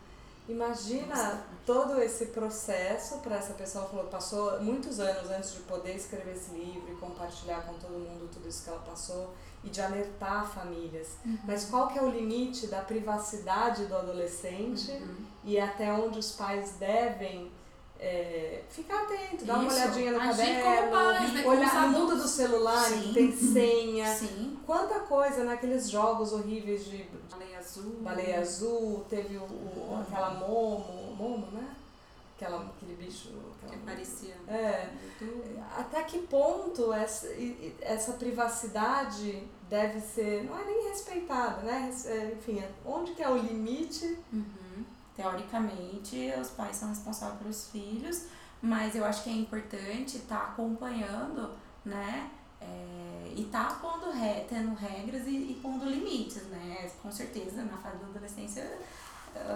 Imagina 0.46 1.42
todo 1.64 1.98
esse 2.02 2.26
processo 2.26 3.18
para 3.20 3.36
essa 3.36 3.54
pessoa, 3.54 3.86
falou, 3.86 4.04
passou 4.06 4.60
muitos 4.60 5.00
anos 5.00 5.30
antes 5.30 5.54
de 5.54 5.60
poder 5.60 5.96
escrever 5.96 6.34
esse 6.34 6.50
livro 6.50 6.92
e 6.92 6.96
compartilhar 6.96 7.62
com 7.62 7.72
todo 7.74 7.92
mundo 7.92 8.28
tudo 8.30 8.46
isso 8.46 8.62
que 8.62 8.68
ela 8.68 8.80
passou 8.80 9.32
e 9.64 9.70
de 9.70 9.80
alertar 9.80 10.46
famílias. 10.46 11.08
Mas 11.44 11.64
qual 11.66 11.88
que 11.88 11.98
é 11.98 12.02
o 12.02 12.08
limite 12.10 12.66
da 12.66 12.80
privacidade 12.82 13.86
do 13.86 13.96
adolescente 13.96 14.92
e 15.42 15.58
até 15.58 15.92
onde 15.92 16.18
os 16.18 16.32
pais 16.32 16.72
devem 16.78 17.50
é, 17.98 18.62
ficar 18.68 19.04
atento, 19.04 19.44
dar 19.44 19.60
uma 19.60 19.72
olhadinha 19.72 20.12
no 20.12 20.20
agir 20.20 20.62
caderno, 20.62 20.90
pais, 20.92 21.32
né, 21.32 21.46
olhar 21.46 21.86
no 21.90 21.98
mundo 21.98 22.16
do 22.16 22.28
celular, 22.28 22.84
Sim. 22.84 23.00
que 23.02 23.14
tem 23.14 23.32
senha. 23.32 24.14
Sim. 24.14 24.58
Quanta 24.66 25.00
coisa 25.00 25.44
naqueles 25.44 25.88
jogos 25.88 26.32
horríveis 26.32 26.84
de 26.84 27.06
Baleia 27.30 27.58
azul. 27.58 27.96
baleia 28.00 28.40
azul, 28.40 29.04
teve 29.08 29.36
o, 29.38 29.42
o- 29.42 29.98
aquela 30.06 30.30
momo, 30.34 31.14
momo, 31.16 31.46
né? 31.52 31.74
Aquela, 32.36 32.58
aquele 32.76 32.94
bicho. 32.96 33.28
Que 33.68 33.76
parecia. 33.78 34.34
é. 34.48 34.88
Até 35.76 36.02
que 36.02 36.18
ponto 36.20 36.92
essa, 36.92 37.26
essa 37.80 38.12
privacidade 38.12 39.48
deve 39.68 40.00
ser, 40.00 40.44
não 40.44 40.58
é 40.58 40.64
nem 40.64 40.88
respeitada, 40.88 41.62
né? 41.62 41.90
É, 42.04 42.32
Enfim, 42.36 42.58
é- 42.60 42.70
onde 42.84 43.12
que 43.12 43.22
é 43.22 43.28
o 43.28 43.36
limite? 43.36 44.18
Uhum. 44.32 44.84
Teoricamente, 45.16 46.32
os 46.40 46.50
pais 46.50 46.76
são 46.76 46.88
responsáveis 46.88 47.38
pelos 47.40 47.68
filhos, 47.70 48.24
mas 48.60 48.94
eu 48.94 49.04
acho 49.04 49.22
que 49.24 49.30
é 49.30 49.32
importante 49.32 50.16
estar 50.18 50.42
acompanhando, 50.50 51.50
né? 51.84 52.30
É, 52.60 53.32
e 53.36 53.44
tá 53.44 53.78
pondo 53.80 54.10
re, 54.10 54.44
tendo 54.48 54.74
regras 54.74 55.26
e, 55.26 55.30
e 55.52 55.58
pondo 55.62 55.84
limites, 55.86 56.42
né? 56.44 56.90
Com 57.02 57.10
certeza, 57.10 57.62
na 57.62 57.76
fase 57.78 57.98
da 57.98 58.06
adolescência, 58.06 58.78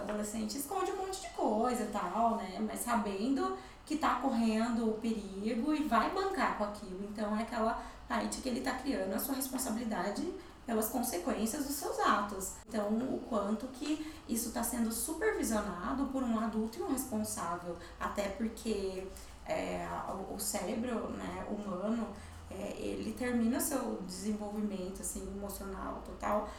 adolescente 0.03 0.59
esconde 0.59 0.91
um 0.93 0.97
monte 0.97 1.21
de 1.23 1.29
coisa 1.31 1.85
e 1.85 1.87
tal, 1.89 2.37
né? 2.37 2.59
Mas 2.61 2.81
sabendo 2.81 3.57
que 3.89 3.97
tá 3.97 4.17
correndo 4.17 4.91
o 4.91 4.99
perigo 4.99 5.75
e 5.75 5.85
vai 5.85 6.11
bancar 6.11 6.59
com 6.59 6.65
aquilo. 6.65 7.09
Então 7.11 7.35
é 7.35 7.43
aquela 7.43 7.83
parte 8.07 8.43
que 8.43 8.49
ele 8.51 8.61
tá 8.61 8.73
criando 8.73 9.15
a 9.15 9.19
sua 9.19 9.35
responsabilidade 9.35 10.31
pelas 10.67 10.91
consequências 10.91 11.67
dos 11.67 11.75
seus 11.75 11.99
atos. 11.99 12.53
Então, 12.69 12.89
o 12.91 13.19
quanto 13.31 13.67
que 13.69 14.13
isso 14.29 14.49
está 14.49 14.63
sendo 14.63 14.93
supervisionado 14.93 16.05
por 16.09 16.23
um 16.23 16.39
adulto 16.39 16.79
e 16.79 16.83
um 16.83 16.93
responsável, 16.93 17.75
até 17.99 18.29
porque 18.29 19.07
é, 19.47 19.89
o, 20.11 20.35
o 20.35 20.39
cérebro 20.39 21.09
né, 21.13 21.47
humano 21.51 22.09
é, 22.51 22.77
ele 22.79 23.15
termina 23.15 23.59
seu 23.59 24.03
desenvolvimento 24.07 25.01
assim, 25.01 25.27
emocional 25.35 26.03
total 26.05 26.51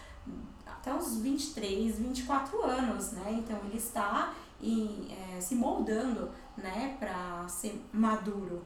até 0.66 0.92
os 0.92 1.18
23, 1.18 2.00
24 2.00 2.64
anos, 2.64 3.12
né? 3.12 3.36
Então 3.38 3.58
ele 3.66 3.78
está 3.78 4.34
em, 4.62 5.08
é, 5.38 5.42
se 5.42 5.56
moldando, 5.56 6.30
né, 6.58 6.96
para 7.00 7.48
ser 7.48 7.82
maduro. 7.94 8.62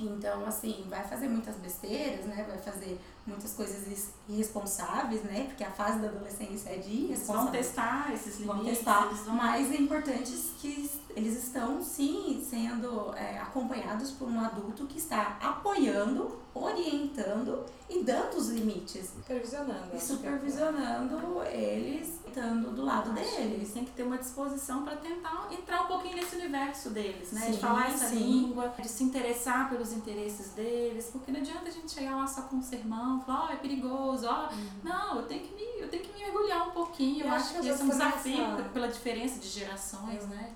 Então, 0.00 0.46
assim, 0.46 0.84
vai 0.88 1.02
fazer 1.02 1.26
muitas 1.28 1.56
besteiras, 1.56 2.24
né? 2.24 2.44
Vai 2.48 2.56
fazer 2.58 3.00
muitas 3.26 3.52
coisas 3.54 3.84
is- 3.88 4.10
irresponsáveis, 4.28 5.24
né? 5.24 5.46
Porque 5.48 5.64
a 5.64 5.72
fase 5.72 5.98
da 5.98 6.06
adolescência 6.06 6.70
é 6.70 6.76
de 6.76 7.06
Eles 7.06 7.26
vão 7.26 7.48
testar 7.48 8.14
esses 8.14 8.38
limites. 8.38 8.54
vão 8.56 8.64
testar, 8.64 9.08
vão- 9.08 9.34
mas 9.34 9.72
é 9.72 9.76
importante 9.76 10.30
que 10.60 10.88
eles 11.16 11.42
estão 11.42 11.82
sim 11.82 12.40
sendo 12.48 13.12
é, 13.16 13.40
acompanhados 13.40 14.12
por 14.12 14.28
um 14.28 14.38
adulto 14.40 14.86
que 14.86 14.98
está 14.98 15.36
apoiando, 15.42 16.38
orientando 16.54 17.64
e 17.90 18.04
dando 18.04 18.36
os 18.36 18.50
limites 18.50 19.10
Supervisionando. 19.16 19.92
e 19.92 19.96
acho 19.96 20.06
que 20.06 20.12
é- 20.12 20.16
supervisionando 20.16 21.42
eles, 21.44 22.17
estando 22.28 22.70
do 22.70 22.84
lado 22.84 23.12
deles. 23.12 23.38
Eles 23.38 23.72
têm 23.72 23.84
que 23.84 23.90
ter 23.92 24.02
uma 24.02 24.18
disposição 24.18 24.84
para 24.84 24.96
tentar 24.96 25.48
entrar 25.50 25.82
um 25.82 25.86
pouquinho 25.86 26.16
nesse 26.16 26.36
universo 26.36 26.90
deles, 26.90 27.32
né? 27.32 27.40
Sim, 27.42 27.50
de 27.52 27.58
falar 27.58 27.88
essa 27.90 28.08
sim. 28.08 28.16
língua, 28.16 28.72
de 28.80 28.88
se 28.88 29.02
interessar 29.04 29.68
pelos 29.68 29.92
interesses 29.92 30.52
deles, 30.52 31.08
porque 31.12 31.30
não 31.32 31.40
adianta 31.40 31.68
a 31.68 31.70
gente 31.70 31.90
chegar 31.90 32.16
lá 32.16 32.26
só 32.26 32.42
com 32.42 32.56
um 32.56 32.62
sermão, 32.62 33.20
falar, 33.22 33.46
ó, 33.48 33.52
é 33.52 33.56
perigoso, 33.56 34.26
ó. 34.28 34.48
Não, 34.82 35.16
eu 35.16 35.26
tenho 35.26 35.42
que 35.42 35.54
me, 35.54 35.80
eu 35.82 35.88
tenho 35.88 36.02
que 36.02 36.12
me 36.12 36.18
mergulhar 36.20 36.68
um 36.68 36.70
pouquinho. 36.72 37.22
Eu, 37.22 37.26
Eu 37.28 37.32
acho 37.34 37.44
acho 37.56 37.60
que 37.62 37.68
esse 37.68 37.80
é 37.82 37.84
um 37.84 37.88
desafio 37.88 38.44
essa- 38.44 38.62
pela 38.70 38.88
diferença 38.88 39.38
de 39.38 39.48
gerações, 39.48 40.26
né? 40.28 40.52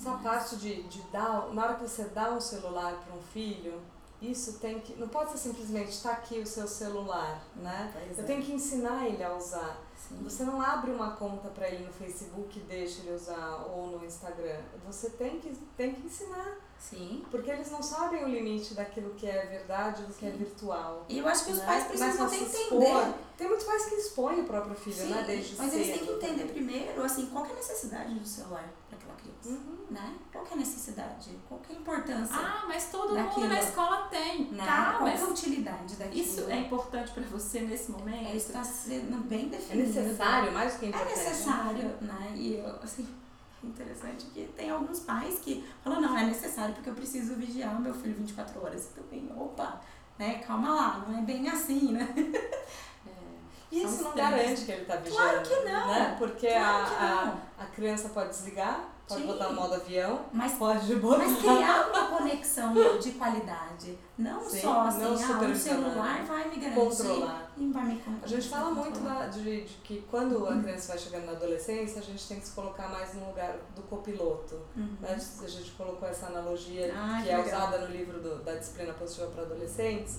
Essa 0.00 0.12
parte 0.14 0.56
de, 0.56 0.82
de 0.84 1.00
dar, 1.12 1.48
na 1.52 1.62
hora 1.64 1.74
que 1.74 1.82
você 1.88 2.04
dá 2.04 2.32
um 2.32 2.40
celular 2.40 2.92
para 2.94 3.14
um 3.16 3.22
filho, 3.22 3.80
isso 4.20 4.58
tem 4.58 4.80
que. 4.80 4.94
Não 4.94 5.06
pode 5.08 5.30
ser 5.30 5.38
simplesmente 5.38 5.90
está 5.90 6.10
aqui 6.12 6.38
o 6.40 6.46
seu 6.46 6.66
celular, 6.66 7.40
né? 7.56 7.90
Pois 7.92 8.18
Eu 8.18 8.24
é. 8.24 8.26
tenho 8.26 8.42
que 8.42 8.52
ensinar 8.52 9.06
ele 9.06 9.22
a 9.22 9.32
usar. 9.34 9.76
Você 10.22 10.44
não 10.44 10.60
abre 10.60 10.90
uma 10.90 11.12
conta 11.12 11.48
para 11.48 11.68
ele 11.68 11.84
no 11.86 11.92
Facebook 11.92 12.58
e 12.58 12.62
deixa 12.62 13.00
ele 13.00 13.14
usar 13.14 13.66
ou 13.66 13.98
no 13.98 14.04
Instagram. 14.04 14.60
Você 14.86 15.10
tem 15.10 15.40
que, 15.40 15.50
tem 15.76 15.94
que 15.94 16.06
ensinar. 16.06 16.58
Sim. 16.90 17.24
Porque 17.30 17.50
eles 17.50 17.70
não 17.70 17.80
sabem 17.82 18.24
o 18.24 18.28
limite 18.28 18.74
daquilo 18.74 19.10
que 19.14 19.26
é 19.26 19.46
verdade 19.46 20.02
e 20.02 20.06
do 20.06 20.12
que 20.12 20.26
é 20.26 20.30
virtual. 20.30 21.06
E 21.08 21.18
eu 21.18 21.28
acho 21.28 21.44
que 21.46 21.52
os 21.52 21.58
né? 21.58 21.64
pais 21.66 21.84
precisam 21.84 22.26
até 22.26 22.36
entender. 22.36 22.58
expor. 22.58 23.14
Tem 23.38 23.48
muitos 23.48 23.64
pais 23.66 23.86
que 23.86 23.94
expõem 23.94 24.40
o 24.40 24.44
próprio 24.44 24.74
filho, 24.74 24.96
Sim, 24.96 25.08
né? 25.10 25.24
Desde 25.26 25.56
mas 25.56 25.70
cedo. 25.70 25.80
eles 25.82 25.96
têm 25.98 26.06
que 26.06 26.12
entender 26.12 26.44
primeiro, 26.52 27.02
assim, 27.02 27.26
qual 27.26 27.44
que 27.44 27.50
é 27.50 27.54
a 27.54 27.56
necessidade 27.56 28.14
do 28.14 28.26
celular 28.26 28.68
para 28.88 28.98
aquela 28.98 29.14
criança, 29.14 29.48
Uhum. 29.48 29.76
né? 29.90 30.14
Qual 30.32 30.44
que 30.44 30.50
é 30.52 30.54
a 30.54 30.60
necessidade? 30.60 31.38
Qual 31.48 31.60
que 31.60 31.72
é 31.72 31.76
a 31.76 31.78
importância? 31.78 32.36
Ah, 32.36 32.64
mas 32.68 32.90
todo 32.90 33.08
mundo 33.10 33.24
Daquilo. 33.24 33.48
na 33.48 33.60
escola 33.60 33.96
tem. 34.10 34.44
né? 34.52 34.64
Tá, 34.64 34.94
qual 34.98 35.08
é 35.08 35.16
a 35.20 35.24
utilidade 35.24 35.96
daquilo? 35.96 36.20
isso 36.24 36.40
é 36.50 36.58
importante 36.58 37.12
pra 37.12 37.22
você 37.24 37.60
nesse 37.60 37.90
momento? 37.90 38.28
É, 38.32 38.36
está 38.36 38.62
sendo 38.62 39.16
bem 39.28 39.46
É 39.46 39.48
definido. 39.56 39.88
necessário, 40.00 40.52
mais 40.52 40.74
do 40.74 40.78
que 40.80 40.86
É 40.86 40.88
importante. 40.88 41.16
necessário, 41.18 41.88
né? 42.02 42.32
E 42.36 42.54
eu, 42.58 42.76
assim, 42.82 43.08
interessante 43.66 44.26
que 44.26 44.46
tem 44.56 44.70
alguns 44.70 45.00
pais 45.00 45.38
que 45.38 45.64
falam, 45.82 46.00
não, 46.00 46.16
é 46.16 46.26
necessário 46.26 46.74
porque 46.74 46.90
eu 46.90 46.94
preciso 46.94 47.34
vigiar 47.34 47.76
o 47.76 47.80
meu 47.80 47.94
filho 47.94 48.14
24 48.14 48.62
horas. 48.62 48.86
E 48.86 49.00
também, 49.00 49.30
opa, 49.36 49.80
né? 50.18 50.42
Calma 50.46 50.74
lá, 50.74 51.04
não 51.06 51.18
é 51.18 51.22
bem 51.22 51.48
assim, 51.48 51.92
né? 51.92 52.08
São 53.80 53.90
isso 53.90 54.02
não 54.04 54.14
garante 54.14 54.64
que 54.66 54.72
ele 54.72 54.84
tá 54.84 54.96
vigiando. 54.96 55.16
Claro 55.16 55.42
que 55.42 55.54
não. 55.60 55.88
Né? 55.88 56.16
Porque 56.18 56.46
Claro 56.46 56.94
a, 56.94 57.34
a, 57.58 57.62
a 57.64 57.66
criança 57.66 58.10
pode 58.10 58.28
desligar, 58.28 58.84
pode 59.08 59.22
Sim. 59.22 59.26
botar 59.26 59.48
no 59.48 59.54
modo 59.54 59.74
avião, 59.74 60.26
Mas 60.30 60.52
pode 60.52 60.94
botar. 60.96 61.24
Mas 61.24 61.38
criar 61.38 61.88
uma 61.88 62.06
conexão 62.18 62.74
de 62.98 63.12
qualidade. 63.12 63.98
Não 64.18 64.42
Sim, 64.44 64.60
só 64.60 64.80
assim, 64.82 65.00
não 65.00 65.10
ah, 65.12 65.48
o 65.48 65.56
celular 65.56 66.22
vai 66.24 66.48
me 66.50 66.56
garantir 66.56 66.74
Controlar. 66.74 67.41
Vai 67.72 67.84
me 67.86 68.00
con- 68.00 68.16
A 68.22 68.26
gente 68.26 68.48
fala 68.48 68.70
muito 68.70 69.00
da- 69.00 69.26
de, 69.28 69.64
de 69.64 69.74
que 69.84 70.02
quando 70.10 70.46
a 70.46 70.56
criança 70.60 70.88
vai 70.88 70.98
chegando 70.98 71.26
na 71.26 71.32
adolescência, 71.32 72.00
a 72.00 72.04
gente 72.04 72.26
tem 72.28 72.40
que 72.40 72.46
se 72.46 72.52
colocar 72.52 72.88
mais 72.88 73.14
no 73.14 73.26
lugar 73.28 73.56
do 73.76 73.82
copiloto. 73.82 74.56
Uhum. 74.76 74.96
Né? 75.00 75.14
A 75.42 75.46
gente 75.48 75.70
colocou 75.72 76.08
essa 76.08 76.26
analogia 76.26 76.92
Ah, 76.96 77.18
que, 77.18 77.28
que 77.28 77.30
é 77.34 77.40
usada 77.44 77.78
no 77.78 77.86
livro 77.88 78.20
do- 78.20 78.42
da 78.42 78.54
disciplina 78.54 78.92
positiva 78.94 79.26
para 79.28 79.42
adolescentes. 79.42 80.18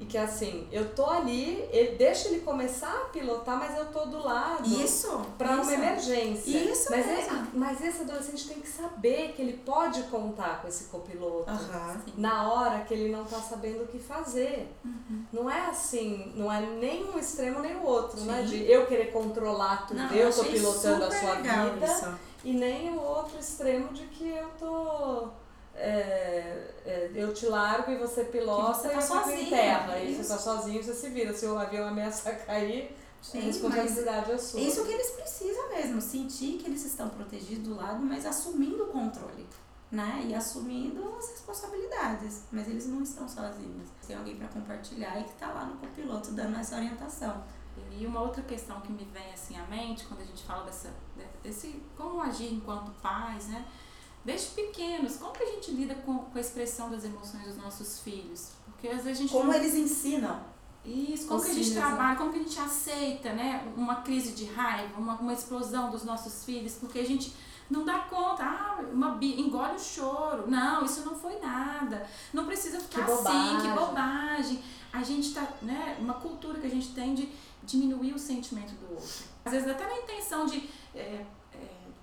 E 0.00 0.06
que 0.06 0.16
assim, 0.16 0.66
eu 0.72 0.94
tô 0.94 1.04
ali, 1.04 1.68
ele, 1.70 1.96
deixa 1.96 2.28
ele 2.28 2.40
começar 2.40 2.90
a 2.90 3.04
pilotar, 3.10 3.58
mas 3.58 3.76
eu 3.76 3.84
tô 3.92 4.06
do 4.06 4.18
lado. 4.24 4.66
Isso. 4.66 5.20
Para 5.36 5.52
uma 5.52 5.62
isso. 5.62 5.72
emergência. 5.72 6.50
Isso 6.58 6.86
mas, 6.90 7.06
mesmo. 7.06 7.36
é- 7.36 7.46
mas 7.52 7.84
esse 7.84 8.00
adolescente 8.00 8.48
tem 8.48 8.60
que 8.60 8.68
saber 8.68 9.32
que 9.32 9.42
ele 9.42 9.58
pode 9.58 10.02
contar 10.04 10.62
com 10.62 10.68
esse 10.68 10.84
copiloto. 10.84 11.50
Na 12.16 12.50
hora 12.50 12.80
que 12.80 12.94
ele 12.94 13.12
não 13.12 13.24
tá 13.24 13.36
sabendo 13.38 13.84
o 13.84 13.86
que 13.86 13.98
fazer. 13.98 14.74
Uhum. 14.82 15.24
Não 15.30 15.50
é 15.50 15.66
assim, 15.66 16.32
não 16.34 16.50
é 16.50 16.60
nem 16.62 17.04
um 17.04 17.18
extremo 17.18 17.60
nem 17.60 17.76
o 17.76 17.84
outro, 17.84 18.22
né? 18.22 18.40
Sim. 18.40 18.48
De 18.56 18.70
eu 18.70 18.86
querer 18.86 19.12
controlar 19.12 19.86
tudo, 19.86 19.98
Não, 19.98 20.10
eu 20.12 20.32
tô 20.34 20.44
pilotando 20.44 21.04
a 21.04 21.10
sua 21.10 21.34
vida. 21.34 21.84
isso. 21.84 22.18
E 22.42 22.54
nem 22.54 22.90
o 22.90 23.00
outro 23.02 23.38
extremo 23.38 23.92
de 23.92 24.06
que 24.06 24.28
eu 24.28 24.48
tô. 24.58 25.28
É, 25.80 26.74
é, 26.84 27.10
eu 27.14 27.32
te 27.32 27.46
largo 27.46 27.90
e 27.90 27.96
você 27.96 28.24
pilota 28.24 28.74
você 28.74 28.88
e 28.88 28.90
tá 28.90 28.96
eu 28.96 29.02
fico 29.02 29.16
em 29.16 29.22
sozinho, 29.22 29.50
terra. 29.50 29.98
E 29.98 30.12
isso. 30.12 30.22
você 30.22 30.28
tá 30.28 30.38
sozinho, 30.38 30.82
você 30.82 30.94
se 30.94 31.08
vira. 31.08 31.32
Se 31.32 31.46
o 31.46 31.58
avião 31.58 31.88
ameaça 31.88 32.30
cair, 32.46 32.96
a 33.20 33.24
Sim, 33.24 33.40
responsabilidade 33.40 34.30
é 34.30 34.34
é 34.34 34.38
sua. 34.38 34.60
isso 34.60 34.84
que 34.84 34.92
eles 34.92 35.10
precisam 35.10 35.68
mesmo, 35.70 36.00
sentir 36.00 36.58
que 36.58 36.66
eles 36.66 36.84
estão 36.84 37.08
protegidos 37.08 37.68
do 37.68 37.74
lado, 37.76 38.00
mas 38.02 38.26
assumindo 38.26 38.84
o 38.84 38.86
controle. 38.88 39.46
Né? 39.90 40.26
E 40.28 40.34
assumindo 40.34 41.16
as 41.18 41.30
responsabilidades. 41.30 42.44
Mas 42.52 42.68
eles 42.68 42.86
não 42.86 43.02
estão 43.02 43.28
sozinhos. 43.28 43.88
Tem 44.06 44.16
alguém 44.16 44.36
para 44.36 44.46
compartilhar 44.48 45.20
e 45.20 45.24
que 45.24 45.32
tá 45.32 45.48
lá 45.48 45.64
no 45.64 45.78
copiloto 45.78 46.30
dando 46.30 46.56
essa 46.58 46.76
orientação. 46.76 47.42
E 47.90 48.06
uma 48.06 48.20
outra 48.20 48.42
questão 48.42 48.80
que 48.80 48.92
me 48.92 49.04
vem 49.12 49.32
assim 49.32 49.58
à 49.58 49.64
mente 49.66 50.04
quando 50.04 50.20
a 50.20 50.24
gente 50.24 50.44
fala 50.44 50.64
dessa, 50.64 50.90
desse 51.42 51.82
como 51.96 52.20
agir 52.20 52.54
enquanto 52.54 52.90
pais, 53.00 53.48
né? 53.48 53.66
Desde 54.24 54.48
pequenos, 54.48 55.16
como 55.16 55.32
que 55.32 55.42
a 55.42 55.46
gente 55.46 55.70
lida 55.70 55.94
com, 55.94 56.18
com 56.18 56.36
a 56.38 56.40
expressão 56.40 56.90
das 56.90 57.04
emoções 57.04 57.44
dos 57.44 57.56
nossos 57.56 58.00
filhos? 58.00 58.50
Porque 58.66 58.88
às 58.88 59.02
vezes 59.04 59.18
a 59.18 59.22
gente 59.22 59.32
Como 59.32 59.44
não- 59.46 59.54
eles 59.54 59.74
ensinam. 59.74 60.40
Isso, 60.84 61.26
como 61.26 61.42
que 61.42 61.50
a 61.50 61.54
gente 61.54 61.72
trabalha, 61.74 62.16
como 62.16 62.32
que 62.32 62.38
a 62.38 62.42
gente 62.42 62.58
aceita, 62.58 63.32
né? 63.34 63.66
Uma 63.76 63.96
crise 63.96 64.32
de 64.32 64.46
raiva, 64.46 64.98
uma, 64.98 65.14
uma 65.16 65.32
explosão 65.32 65.90
dos 65.90 66.04
nossos 66.04 66.44
filhos, 66.44 66.74
porque 66.74 66.98
a 66.98 67.04
gente 67.04 67.34
não 67.68 67.84
dá 67.84 67.98
conta, 68.00 68.42
ah, 68.44 68.80
uma 68.92 69.18
engole 69.22 69.76
o 69.76 69.78
choro. 69.78 70.50
Não, 70.50 70.84
isso 70.84 71.04
não 71.04 71.14
foi 71.14 71.38
nada. 71.38 72.06
Não 72.32 72.46
precisa 72.46 72.80
ficar 72.80 73.04
Que 73.04 73.12
assim, 73.12 73.60
que 73.60 73.68
bobagem. 73.68 74.62
A 74.92 75.02
gente 75.02 75.32
tá, 75.34 75.46
né, 75.62 75.96
uma 76.00 76.14
cultura 76.14 76.58
que 76.58 76.66
a 76.66 76.70
gente 76.70 76.92
tem 76.94 77.14
de 77.14 77.28
diminuir 77.62 78.14
o 78.14 78.18
sentimento 78.18 78.72
do 78.74 78.94
outro. 78.94 79.06
Às 79.44 79.52
vezes 79.52 79.68
até 79.68 79.86
na 79.86 79.98
intenção 79.98 80.46
de 80.46 80.68
é, 80.94 81.24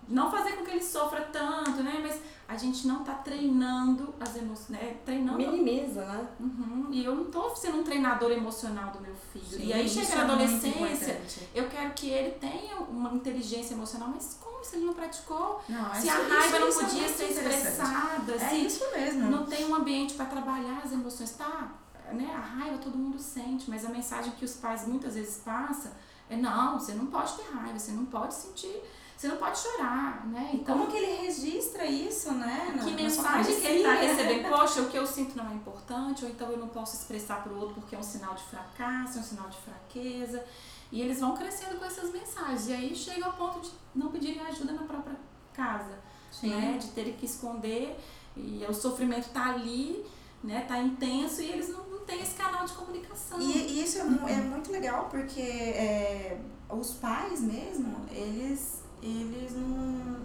não 0.08 0.32
fazer 0.32 0.54
com 0.54 0.64
que 0.64 0.72
ele 0.72 0.84
sofra 0.84 1.22
tanto, 1.22 1.84
né? 1.84 2.00
Mas 2.02 2.20
a 2.48 2.56
gente 2.56 2.88
não 2.88 3.04
tá 3.04 3.14
treinando 3.14 4.14
as 4.20 4.36
emoções, 4.38 4.70
né? 4.70 4.98
Treinando 5.06 5.38
Minimiza, 5.38 6.06
né? 6.06 6.28
Uhum. 6.40 6.88
E 6.92 7.04
eu 7.04 7.14
não 7.16 7.26
tô 7.26 7.54
sendo 7.56 7.80
um 7.80 7.84
treinador 7.84 8.32
emocional 8.32 8.92
do 8.92 9.02
meu 9.02 9.14
filho. 9.34 9.62
e 9.62 9.74
aí 9.74 9.88
chega 9.90 10.16
na 10.16 10.22
é 10.22 10.26
adolescência, 10.26 10.70
importante. 11.14 11.50
eu 11.54 11.68
quero 11.70 11.94
que 11.94 12.10
ele 12.10 12.32
tenha 12.32 12.78
uma 12.78 13.12
inteligência 13.14 13.74
emocional, 13.74 14.10
mas 14.14 14.38
como 14.42 14.64
se 14.64 14.78
ele 14.78 14.86
não 14.86 14.94
praticou? 14.94 15.62
Não, 15.68 15.94
se 15.94 16.08
isso- 16.08 16.12
a 16.12 16.36
raiva 16.36 16.60
não 16.60 16.68
é 16.70 16.72
podia 16.74 17.02
muito 17.04 17.18
ser 17.18 17.26
expressada, 17.32 18.34
É 18.34 18.50
se 18.50 18.56
isso 18.66 18.84
mesmo. 18.96 19.30
não 19.30 19.46
tem 19.46 19.66
um 19.66 19.76
ambiente 19.76 20.14
para 20.14 20.26
trabalhar 20.28 20.82
as 20.84 20.92
emoções, 20.94 21.32
tá? 21.32 21.74
Né? 22.14 22.32
A 22.34 22.40
raiva 22.40 22.78
todo 22.78 22.98
mundo 22.98 23.20
sente, 23.20 23.70
mas 23.70 23.84
a 23.86 23.90
mensagem 23.90 24.32
que 24.32 24.46
os 24.46 24.54
pais 24.54 24.88
muitas 24.88 25.16
vezes 25.16 25.42
passam 25.44 25.92
é 26.30 26.38
não, 26.38 26.80
você 26.80 26.94
não 26.94 27.08
pode 27.08 27.34
ter 27.34 27.44
raiva, 27.54 27.78
você 27.78 27.92
não 27.92 28.06
pode 28.06 28.34
sentir, 28.34 28.82
você 29.18 29.28
não 29.30 29.38
pode 29.38 29.58
chorar, 29.58 30.26
né? 30.28 30.52
Então 30.54 30.78
Como 30.78 30.92
que 30.92 30.96
ele 30.98 31.22
registra 31.24 31.86
isso, 31.86 32.32
né? 32.34 32.72
na- 32.76 32.84
que 32.84 32.92
mensagem 32.92 33.60
que 33.60 33.66
ele 33.68 33.78
está 33.80 33.96
cabecinha? 33.96 34.14
recebendo? 34.24 34.50
Poxa, 34.50 34.82
o 34.82 34.90
que 34.90 34.98
eu 34.98 35.08
sinto 35.08 35.36
não 35.36 35.50
é 35.50 35.54
importante, 35.56 36.24
ou 36.24 36.30
então 36.30 36.52
eu 36.52 36.58
não 36.60 36.68
posso 36.68 36.96
expressar 36.96 37.42
para 37.44 37.52
o 37.52 37.58
outro 37.60 37.76
porque 37.76 37.96
é 37.96 38.00
um 38.00 38.04
sinal 38.04 38.36
de 38.36 38.44
fracasso, 38.44 39.18
é 39.18 39.22
um 39.22 39.24
sinal 39.24 39.50
de 39.50 39.58
fraqueza. 39.58 40.44
E 40.92 41.02
eles 41.02 41.20
vão 41.20 41.36
crescendo 41.36 41.78
com 41.80 41.86
essas 41.86 42.12
mensagens. 42.14 42.68
E 42.68 42.74
aí 42.74 42.96
chega 42.96 43.26
ao 43.26 43.34
ponto 43.34 43.60
de 43.60 43.72
não 43.96 44.10
pedirem 44.12 44.40
ajuda 44.42 44.72
na 44.74 44.84
própria 44.84 45.16
casa, 45.52 45.98
Sim. 46.32 46.50
né? 46.50 46.78
De 46.80 46.88
terem 46.90 47.14
que 47.14 47.26
esconder 47.26 47.98
e 48.36 48.64
o 48.70 48.74
sofrimento 48.74 49.30
tá 49.30 49.50
ali, 49.50 50.06
né? 50.44 50.64
Tá 50.68 50.78
intenso 50.80 51.42
e 51.42 51.50
eles 51.52 51.70
não, 51.70 51.84
não 51.90 52.00
têm 52.06 52.22
esse 52.22 52.36
canal 52.36 52.64
de 52.66 52.74
comunicação. 52.74 53.42
E, 53.42 53.52
e 53.52 53.84
isso 53.84 53.98
é, 53.98 54.02
é 54.32 54.36
muito 54.38 54.72
legal 54.72 55.08
porque 55.10 55.42
é, 55.42 56.40
os 56.70 56.92
pais 56.94 57.42
mesmo, 57.42 58.06
eles, 58.12 58.84
eles 59.02 59.54
não, 59.54 59.68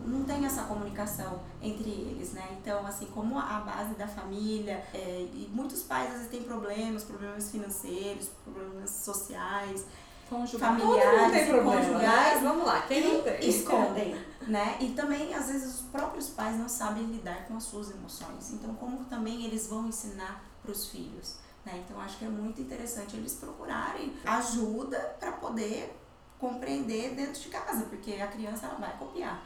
não 0.07 0.25
têm 0.25 0.45
essa 0.47 0.63
comunicação 0.63 1.41
entre 1.61 1.91
eles, 1.91 2.33
né? 2.33 2.57
Então, 2.61 2.87
assim, 2.87 3.07
como 3.07 3.39
a 3.39 3.61
base 3.61 3.95
da 3.95 4.09
família, 4.09 4.85
é, 4.95 5.29
e 5.33 5.51
muitos 5.53 5.83
pais 5.83 6.09
às 6.09 6.13
vezes 6.15 6.29
têm 6.31 6.43
problemas, 6.43 7.05
problemas 7.05 7.51
financeiros, 7.51 8.29
problemas 8.45 8.91
sociais, 8.91 9.85
Conjugar. 10.33 10.77
Familiares 10.79 11.33
tem 11.33 11.47
problema, 11.47 11.77
conjugais, 11.77 12.43
né? 12.43 12.49
Vamos 12.49 12.67
lá, 12.67 12.81
quem 12.83 13.13
não 13.13 13.23
tem? 13.23 13.49
escondem, 13.49 14.17
né? 14.47 14.79
E 14.81 14.91
também, 14.91 15.35
às 15.35 15.49
vezes, 15.49 15.75
os 15.75 15.81
próprios 15.83 16.31
pais 16.31 16.59
não 16.59 16.71
sabem 16.71 17.05
lidar 17.05 17.47
com 17.47 17.57
as 17.57 17.65
suas 17.65 17.91
emoções. 17.91 18.51
Então, 18.51 18.75
como 18.77 19.05
também 19.05 19.45
eles 19.45 19.67
vão 19.67 19.87
ensinar 19.87 20.43
para 20.63 20.73
os 20.73 20.89
filhos, 20.89 21.37
né? 21.67 21.85
Então, 21.85 22.01
acho 22.01 22.17
que 22.19 22.25
é 22.25 22.29
muito 22.29 22.63
interessante 22.63 23.15
eles 23.15 23.35
procurarem 23.35 24.15
ajuda 24.25 24.99
para 25.21 25.33
poder 25.33 26.02
compreender 26.43 27.15
dentro 27.15 27.41
de 27.41 27.49
casa, 27.49 27.85
porque 27.85 28.15
a 28.15 28.27
criança 28.27 28.67
ela 28.67 28.75
vai 28.75 28.99
copiar, 28.99 29.41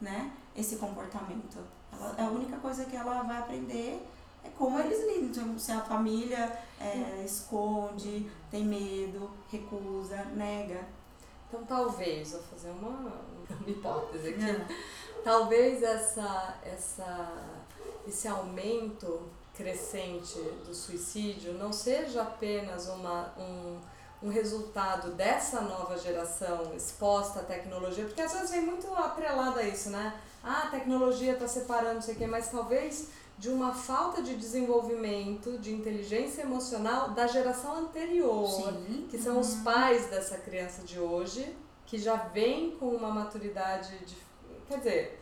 né? 0.00 0.32
Esse 0.56 0.76
comportamento. 0.76 1.58
Ela, 1.92 2.16
a 2.18 2.28
única 2.28 2.56
coisa 2.56 2.84
que 2.86 2.96
ela 2.96 3.22
vai 3.22 3.38
aprender 3.38 4.04
é 4.42 4.48
como 4.58 4.80
eles 4.80 4.98
lidam. 5.06 5.44
Então, 5.44 5.58
se 5.58 5.70
a 5.70 5.80
família 5.80 6.58
é, 6.80 7.22
esconde, 7.24 8.28
tem 8.50 8.64
medo, 8.64 9.30
recusa, 9.48 10.24
nega, 10.34 10.84
Então 11.48 11.62
talvez, 11.64 12.32
vou 12.32 12.42
fazer 12.42 12.70
uma, 12.70 12.88
uma 12.88 13.70
hipótese 13.70 14.30
aqui. 14.30 14.74
Talvez 15.22 15.84
essa, 15.84 16.58
essa, 16.64 17.32
esse 18.08 18.26
aumento 18.26 19.22
crescente 19.54 20.40
do 20.66 20.74
suicídio 20.74 21.52
não 21.54 21.72
seja 21.72 22.22
apenas 22.22 22.88
uma, 22.88 23.32
um, 23.38 23.78
um 24.22 24.28
resultado 24.28 25.12
dessa 25.12 25.60
nova 25.62 25.96
geração 25.98 26.74
exposta 26.74 27.40
à 27.40 27.42
tecnologia, 27.42 28.04
porque 28.04 28.20
às 28.20 28.32
vezes 28.32 28.50
vem 28.50 28.62
muito 28.62 28.92
atrelada 28.94 29.60
a 29.60 29.62
isso, 29.66 29.90
né? 29.90 30.14
Ah, 30.42 30.64
a 30.64 30.70
tecnologia 30.70 31.32
está 31.32 31.48
separando, 31.48 31.94
não 31.94 32.02
sei 32.02 32.14
o 32.14 32.18
quê, 32.18 32.26
mas 32.26 32.50
talvez 32.50 33.08
de 33.38 33.48
uma 33.48 33.72
falta 33.72 34.22
de 34.22 34.36
desenvolvimento 34.36 35.56
de 35.58 35.72
inteligência 35.72 36.42
emocional 36.42 37.12
da 37.12 37.26
geração 37.26 37.74
anterior 37.76 38.46
Sim. 38.46 39.06
que 39.10 39.16
são 39.16 39.40
os 39.40 39.54
pais 39.56 40.06
dessa 40.08 40.36
criança 40.36 40.82
de 40.82 40.98
hoje, 41.00 41.56
que 41.86 41.96
já 41.96 42.16
vem 42.16 42.72
com 42.72 42.88
uma 42.88 43.10
maturidade 43.10 43.98
de, 44.04 44.14
quer 44.68 44.76
dizer, 44.76 45.19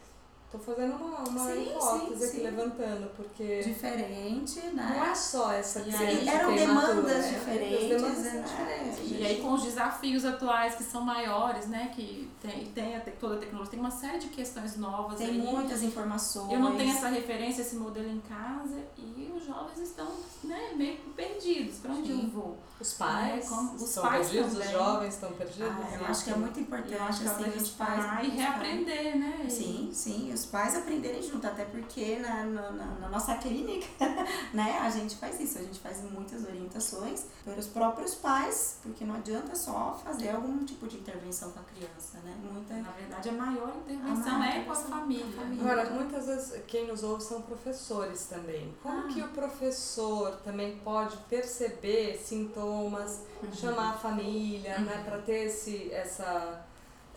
Tô 0.51 0.59
fazendo 0.59 0.95
uma, 0.97 1.19
uma 1.29 1.53
Sim, 1.53 1.63
hipótese 1.63 2.19
sim, 2.21 2.25
aqui 2.25 2.37
sim. 2.39 2.43
levantando, 2.43 3.11
porque 3.15 3.61
Diferente, 3.63 4.61
não 4.69 4.77
né? 4.83 5.09
é 5.11 5.15
só 5.15 5.53
essa 5.53 5.81
E 5.81 5.85
que 5.85 5.95
aí, 5.95 6.25
você 6.25 6.31
eram 6.31 6.55
demandas 6.55 7.05
né? 7.27 7.33
diferentes, 7.39 7.83
As 7.83 7.89
demandas 8.01 8.33
são 8.33 8.43
diferentes. 8.43 9.11
E 9.11 9.25
aí 9.27 9.41
com 9.43 9.53
os 9.53 9.63
desafios 9.63 10.25
atuais 10.25 10.75
que 10.77 10.85
são 10.85 11.03
maiores, 11.03 11.67
né? 11.67 11.93
Que 11.95 12.31
tem, 12.41 12.65
tem 12.73 12.97
a 12.97 13.01
toda 13.21 13.35
a 13.35 13.39
tecnologia, 13.39 13.73
tem 13.73 13.81
uma 13.81 13.91
série 13.91 14.19
de 14.19 14.29
questões 14.29 14.75
novas 14.79 15.19
Tem 15.19 15.27
aí. 15.29 15.39
muitas 15.39 15.83
informações. 15.83 16.51
Eu 16.51 16.61
não 16.61 16.75
tenho 16.77 16.93
essa 16.97 17.09
referência, 17.09 17.61
esse 17.61 17.77
modelo 17.77 18.09
em 18.09 18.21
casa 18.21 18.79
e 18.97 19.31
os 19.37 19.45
jovens 19.45 19.79
estão 19.81 20.09
né, 20.45 20.71
meio 20.75 20.97
perdidos. 21.15 21.77
Para 21.81 21.93
onde 21.93 22.09
Sim. 22.09 22.23
eu 22.25 22.31
vou? 22.31 22.57
Os 22.81 22.95
pais 22.95 23.45
É, 23.45 23.49
como- 23.49 23.75
os 23.75 23.83
estão 23.83 24.03
pais 24.05 24.29
perdidos, 24.31 24.53
também. 24.53 24.67
os 24.67 24.73
jovens 24.73 25.15
estão 25.15 25.33
perdidos. 25.33 25.69
Ah, 25.69 25.95
eu 26.01 26.07
acho 26.07 26.25
que 26.25 26.31
é 26.31 26.37
muito 26.37 26.61
importante, 26.61 26.93
Eu 26.95 27.03
acho 27.03 27.21
que 27.21 27.27
é 27.27 27.31
assim, 27.33 27.49
os 27.49 27.55
gente 27.55 27.71
pais... 27.73 28.01
parar 28.05 28.25
e 28.25 28.29
reaprender, 28.31 29.19
né? 29.19 29.41
E- 29.45 29.51
Sim, 29.51 29.91
sim, 29.93 30.31
os 30.39 30.47
pais 30.47 30.77
aprenderem 30.77 31.23
junto, 31.23 31.47
até 31.47 31.65
porque 31.65 32.17
na, 32.17 32.45
na, 32.45 32.71
na- 32.71 32.95
na 33.01 33.09
nossa 33.09 33.35
clínica, 33.37 33.87
né, 34.55 34.79
a 34.81 34.91
gente 34.91 35.17
faz 35.17 35.41
isso, 35.41 35.59
a 35.59 35.63
gente 35.63 35.79
faz 35.81 36.01
muitas 36.03 36.45
orientações 36.45 37.25
para 37.45 37.59
os 37.59 37.67
próprios 37.67 38.15
pais, 38.15 38.79
porque 38.83 39.05
não 39.05 39.17
adianta 39.17 39.55
só 39.57 39.99
fazer 40.05 40.31
algum 40.31 40.65
tipo 40.65 40.87
de 40.87 40.97
intervenção 40.99 41.51
com 41.53 41.61
a 41.61 41.63
criança, 41.65 42.19
né, 42.25 42.37
muita... 42.43 42.75
Na 42.75 42.91
verdade, 42.93 43.29
a 43.29 43.33
maior 43.33 43.73
intervenção 43.77 44.35
A 44.35 44.39
maior 44.39 44.57
é 44.57 44.65
com 44.65 44.71
a 44.73 44.75
intervenção 44.75 44.91
família. 44.91 45.25
com 45.25 45.41
a 45.41 45.43
família. 45.45 45.65
Agora, 45.73 45.91
muitas 45.91 46.27
vezes 46.27 46.63
quem 46.67 46.87
nos 46.87 47.03
ouve 47.03 47.23
são 47.23 47.43
professores 47.43 48.27
também. 48.27 48.75
Como 48.83 48.99
Ah. 49.01 49.09
que 49.09 49.21
o 49.21 49.29
professor 49.29 50.37
também 50.45 50.77
pode 50.79 51.17
perceber 51.29 52.19
sintomas, 52.23 53.23
Uhum. 53.43 53.53
chamar 53.53 53.91
a 53.91 53.99
família, 53.99 54.79
né, 54.81 55.03
para 55.05 55.19
ter 55.19 55.47
esse, 55.47 55.91
essa. 55.93 56.67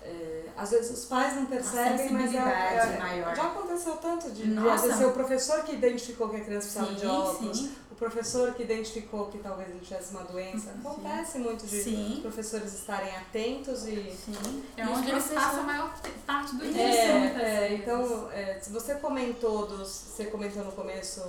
É, 0.04 0.44
às 0.58 0.72
vezes 0.72 0.92
os 1.00 1.06
pais 1.06 1.36
não 1.36 1.46
percebem, 1.46 2.12
mas 2.12 2.34
é, 2.34 2.38
é- 2.38 3.00
maior. 3.00 3.36
já 3.36 3.44
aconteceu 3.44 3.96
tanto 3.98 4.30
de, 4.32 4.44
de 4.44 4.50
Nossa. 4.50 4.74
às 4.76 4.82
vezes 4.82 4.98
ser 4.98 5.06
o 5.06 5.12
professor 5.12 5.64
que 5.64 5.74
identificou 5.74 6.30
que 6.30 6.38
a 6.38 6.44
criança 6.44 6.68
precisava 6.68 6.94
de 6.94 7.02
Sim, 7.02 7.08
óculos, 7.08 7.58
sim, 7.58 7.76
o 7.92 7.96
professor 7.96 8.54
que 8.56 8.64
identificou 8.64 9.26
que 9.28 9.38
talvez 9.38 9.70
ele 9.70 9.80
tivesse 9.80 10.12
uma 10.12 10.24
doença. 10.24 10.72
Acontece 10.72 11.38
muito 11.38 11.66
de 11.68 11.84
Sim. 11.84 12.14
os 12.16 12.20
professores 12.22 12.74
estarem 12.74 13.16
atentos 13.16 13.86
e 13.88 14.12
sim. 14.12 14.64
É 14.76 14.86
onde 14.88 15.10
eles 15.12 15.26
passam 15.28 15.60
a 15.60 15.64
maior 15.64 15.94
te- 16.02 16.10
parte 16.26 16.56
do 16.56 16.66
Isso, 16.66 16.74
dia. 16.74 16.84
É, 16.84 17.68
é, 17.70 17.74
então, 17.76 18.30
é, 18.32 18.60
se 18.60 18.72
você 18.72 18.96
comentou 18.96 19.68
dos, 19.68 19.88
você 19.90 20.26
comentou 20.26 20.64
no 20.64 20.72
começo 20.72 21.22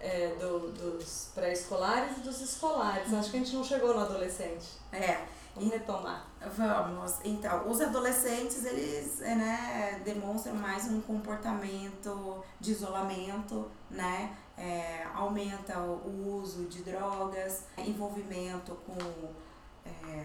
é, 0.00 0.36
do- 0.40 0.72
dos 0.72 1.30
pré-escolares 1.34 2.18
e 2.18 2.20
dos 2.20 2.40
escolares. 2.40 3.12
Acho 3.12 3.30
que 3.30 3.36
a 3.36 3.40
gente 3.40 3.54
não 3.54 3.64
chegou 3.64 3.94
no 3.94 4.00
adolescente. 4.00 4.66
É, 4.92 5.24
Vamos 5.54 5.72
retomar. 5.72 6.24
Vamos. 6.56 7.14
Então, 7.24 7.68
os 7.68 7.80
adolescentes, 7.80 8.64
eles 8.64 9.20
é, 9.20 9.34
né, 9.34 10.00
demonstram 10.04 10.54
mais 10.54 10.84
um 10.84 11.00
comportamento 11.00 12.44
de 12.60 12.70
isolamento, 12.72 13.68
né? 13.90 14.36
É, 14.56 15.04
aumenta 15.12 15.76
o 15.80 16.38
uso 16.40 16.66
de 16.66 16.82
drogas, 16.82 17.64
envolvimento 17.76 18.76
com, 18.86 19.28
é, 19.84 20.24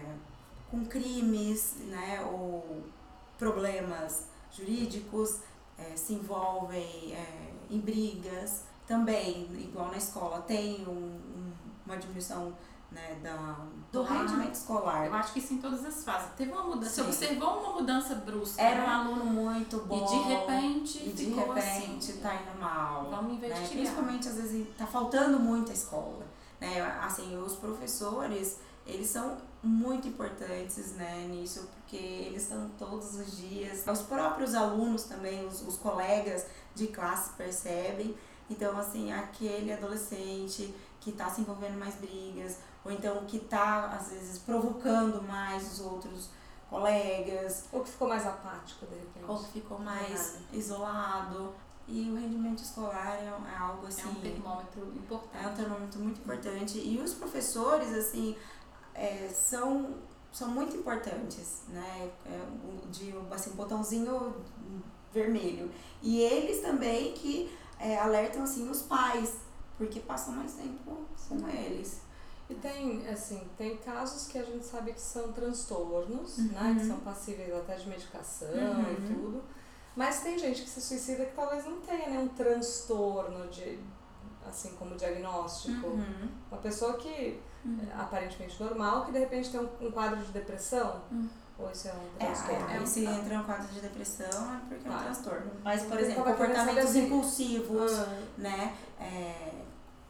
com 0.70 0.84
crimes, 0.84 1.74
né? 1.80 2.20
Ou 2.30 2.84
problemas 3.36 4.26
jurídicos, 4.52 5.38
é, 5.76 5.96
se 5.96 6.12
envolvem 6.14 7.12
é, 7.12 7.50
em 7.70 7.80
brigas. 7.80 8.62
Também, 8.86 9.48
igual 9.58 9.88
na 9.90 9.96
escola, 9.96 10.40
tem 10.42 10.86
um- 10.86 10.90
um- 10.90 11.52
uma 11.86 11.96
diminuição 11.96 12.52
né, 12.92 13.18
da, 13.24 13.56
do 13.90 14.02
Ah, 14.02 14.12
rendimento 14.20 14.54
escolar. 14.54 15.06
Eu 15.06 15.14
acho 15.14 15.32
que 15.32 15.40
isso 15.40 15.54
em 15.54 15.58
todas 15.58 15.84
as 15.84 16.04
fases. 16.04 16.28
Teve 16.36 16.52
uma 16.52 16.62
mudança. 16.62 17.02
Você 17.02 17.02
Sim. 17.02 17.08
observou 17.34 17.58
uma 17.60 17.72
mudança 17.80 18.14
brusca. 18.14 18.62
Era 18.62 18.82
um 18.84 18.86
né? 18.86 18.92
aluno 18.92 19.24
muito 19.24 19.78
bom. 19.80 20.04
E 20.04 20.08
de 20.08 20.28
repente 20.28 21.08
e 21.08 21.12
de 21.12 21.24
repente 21.24 22.10
assim. 22.12 22.20
tá 22.22 22.34
indo 22.36 22.60
mal. 22.60 23.10
Vamos 23.10 23.32
né? 23.40 23.46
investigar. 23.48 23.68
Principalmente 23.70 24.28
às 24.28 24.34
vezes 24.36 24.68
tá 24.78 24.86
faltando 24.86 25.40
muito 25.40 25.72
a 25.72 25.74
escola. 25.74 26.24
Né? 26.60 26.80
Assim, 27.02 27.36
os 27.36 27.56
professores, 27.56 28.58
eles 28.86 29.08
são 29.08 29.38
muito 29.60 30.06
importantes 30.06 30.92
né, 30.92 31.26
nisso, 31.28 31.68
porque 31.74 31.96
eles 31.96 32.42
estão 32.42 32.70
todos 32.78 33.16
os 33.16 33.36
dias. 33.38 33.84
Os 33.88 34.02
próprios 34.02 34.54
alunos 34.54 35.02
também, 35.04 35.44
os, 35.46 35.66
os 35.66 35.76
colegas 35.76 36.46
de 36.76 36.86
classe 36.88 37.30
percebem. 37.32 38.14
Então, 38.50 38.76
assim, 38.78 39.12
aquele 39.12 39.72
adolescente 39.72 40.74
que 41.00 41.10
está 41.10 41.28
se 41.30 41.40
envolvendo 41.42 41.78
mais 41.78 41.94
brigas, 41.96 42.58
ou 42.84 42.90
então 42.92 43.24
que 43.26 43.38
está, 43.38 43.86
às 43.86 44.08
vezes, 44.10 44.38
provocando 44.38 45.22
mais 45.22 45.72
os 45.72 45.80
outros 45.80 46.28
colegas, 46.70 47.64
Ou 47.72 47.82
que 47.82 47.90
ficou 47.90 48.08
mais 48.08 48.26
apático, 48.26 48.86
de 48.86 48.94
repente. 48.94 49.24
ou 49.28 49.38
que 49.38 49.52
ficou 49.52 49.78
mais 49.78 50.36
Ah. 50.36 50.56
isolado. 50.56 51.54
E 51.86 52.10
o 52.10 52.14
rendimento 52.14 52.62
escolar 52.62 53.14
é, 53.18 53.26
é 53.26 53.56
algo 53.58 53.86
assim. 53.86 54.02
É 54.02 54.06
um 54.06 54.14
termômetro 54.14 54.80
é 54.80 54.84
um 54.84 54.96
importante. 54.96 55.56
termômetro 55.56 56.00
muito 56.00 56.20
importante. 56.20 56.78
E 56.78 56.98
os 57.00 57.12
professores, 57.12 57.92
assim, 57.92 58.34
é, 58.94 59.28
são, 59.28 59.94
são 60.32 60.48
muito 60.48 60.74
importantes, 60.76 61.64
né? 61.68 62.10
É, 62.24 62.40
o- 62.66 62.88
de 62.88 63.14
assim, 63.30 63.50
um 63.50 63.54
botãozinho 63.56 64.34
vermelho. 65.12 65.70
E 66.02 66.20
eles 66.20 66.60
também 66.62 67.12
que 67.12 67.54
é, 67.78 67.98
alertam 67.98 68.42
assim 68.44 68.68
os 68.70 68.82
pais, 68.82 69.36
porque 69.78 70.00
passam 70.00 70.34
mais 70.34 70.54
tempo 70.54 70.96
com 71.28 71.48
eles. 71.48 72.00
E 72.48 72.54
tem, 72.54 73.06
assim, 73.08 73.42
tem 73.56 73.76
casos 73.78 74.26
que 74.26 74.36
a 74.38 74.42
gente 74.44 74.64
sabe 74.64 74.92
que 74.92 75.00
são 75.00 75.32
transtornos, 75.32 76.38
Uhum. 76.38 76.48
né? 76.52 76.76
Que 76.78 76.86
são 76.86 76.98
passíveis 77.00 77.52
até 77.54 77.76
de 77.76 77.88
medicação 77.88 78.48
e 78.52 79.00
Uhum. 79.00 79.06
tudo. 79.08 79.42
Mas 79.96 80.20
tem 80.20 80.38
gente 80.38 80.62
que 80.62 80.68
se 80.68 80.80
suicida 80.80 81.24
que 81.24 81.34
talvez 81.34 81.64
não 81.64 81.80
tenha 81.80 82.10
nenhum 82.10 82.28
transtorno 82.28 83.46
de, 83.48 83.78
assim, 84.46 84.72
como 84.76 84.94
diagnóstico. 84.96 85.86
Uhum. 85.86 86.28
Uma 86.50 86.60
pessoa 86.60 86.94
que 86.98 87.40
Uhum. 87.64 87.78
é 87.90 87.94
aparentemente 87.98 88.62
normal, 88.62 89.06
que 89.06 89.12
de 89.12 89.18
repente 89.20 89.50
tem 89.50 89.60
um, 89.60 89.68
um 89.86 89.90
quadro 89.90 90.22
de 90.22 90.30
depressão. 90.32 91.00
Ou 91.64 91.70
isso 91.70 91.88
é 91.88 91.92
um 91.92 91.96
É, 92.20 92.26
transtorno? 92.26 92.66
aí 92.68 92.86
se 92.86 93.04
entra 93.06 93.38
no 93.38 93.44
quadro 93.44 93.66
de 93.68 93.80
depressão 93.80 94.26
é 94.54 94.60
porque 94.68 94.86
é 94.86 94.90
um 94.90 94.94
Tá. 94.94 95.02
transtorno. 95.04 95.50
Mas, 95.64 95.82
por 95.82 95.98
exemplo, 95.98 96.24
comportamentos 96.24 96.84
assim- 96.90 97.06
impulsivos, 97.06 97.92
Ah, 97.92 98.06
né? 98.38 98.74
É, 99.00 99.52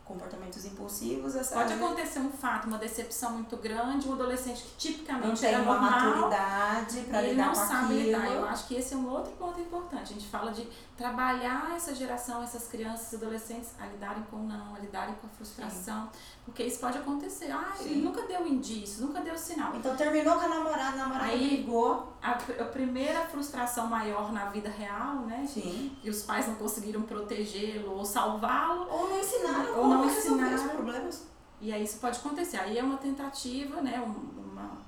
comportamentos 0.05 0.65
impulsivos, 0.67 1.35
essa 1.35 1.55
Pode 1.55 1.73
acontecer 1.73 2.19
um 2.19 2.31
fato, 2.31 2.67
uma 2.69 2.77
decepção 2.79 3.33
muito 3.33 3.57
grande, 3.57 4.07
um 4.09 4.13
adolescente 4.13 4.63
que 4.63 4.69
não 4.69 4.77
tipicamente 4.95 5.41
tem 5.41 5.55
era 5.55 5.63
uma 5.63 5.81
normal, 5.81 5.91
maturidade 6.29 7.01
para 7.03 7.23
ele 7.23 7.31
lidar 7.33 7.47
não 7.47 7.53
com 7.55 7.61
sabe 7.67 7.85
aquilo. 7.95 8.01
lidar. 8.07 8.27
Eu 8.33 8.45
acho 8.47 8.67
que 8.69 8.75
esse 8.75 8.93
é 8.95 8.97
um 8.97 9.09
outro 9.09 9.33
ponto 9.33 9.61
importante. 9.61 10.03
A 10.13 10.17
gente 10.17 10.27
fala 10.27 10.53
de 10.53 10.69
trabalhar 10.97 11.73
essa 11.75 11.95
geração, 11.95 12.43
essas 12.43 12.69
crianças 12.69 13.13
e 13.13 13.17
adolescentes 13.17 13.71
a 13.81 13.87
lidarem 13.87 14.23
com 14.31 14.37
o 14.37 14.43
não, 14.47 14.75
a 14.75 14.79
lidarem 14.79 15.15
com 15.17 15.27
a 15.27 15.31
frustração. 15.31 16.09
Porque 16.45 16.63
isso 16.63 16.79
pode 16.79 16.99
acontecer. 16.99 17.51
Ah, 17.51 17.73
ele 17.81 17.95
Sim. 17.95 18.03
nunca 18.03 18.23
deu 18.27 18.47
indício, 18.47 19.07
nunca 19.07 19.21
deu 19.21 19.37
sinal. 19.39 19.75
Então 19.75 19.97
terminou 19.97 20.35
com 20.35 20.41
a 20.45 20.49
namorada, 20.49 20.93
a 20.93 20.97
namorada 20.97 21.31
Aí- 21.31 21.57
ligou. 21.57 22.13
A, 22.23 22.31
a 22.33 22.65
primeira 22.65 23.21
frustração 23.27 23.87
maior 23.87 24.33
na 24.33 24.47
vida 24.47 24.71
real, 24.71 25.17
né? 25.27 25.47
Sim. 25.47 25.95
Que 26.01 26.09
os 26.09 26.23
pais 26.23 26.47
não 26.49 26.55
conseguiram 26.55 27.03
protegê-lo 27.03 27.93
ou 27.99 28.05
salvá-lo. 28.05 28.87
Ou 28.91 29.09
não 29.11 29.19
ensinaram 29.21 29.79
Ou 29.79 29.89
não 29.95 30.09
resolver 30.09 30.55
os 30.55 30.63
problemas. 30.73 31.23
E 31.61 31.73
aí 31.73 31.85
isso 31.85 31.99
pode 31.99 32.19
acontecer. 32.19 32.57
Aí 32.59 32.79
é 32.79 32.83
uma 32.83 32.99
tentativa, 32.99 33.81
né? 33.81 34.01
um- 34.01 34.35
Uma, 34.55 34.79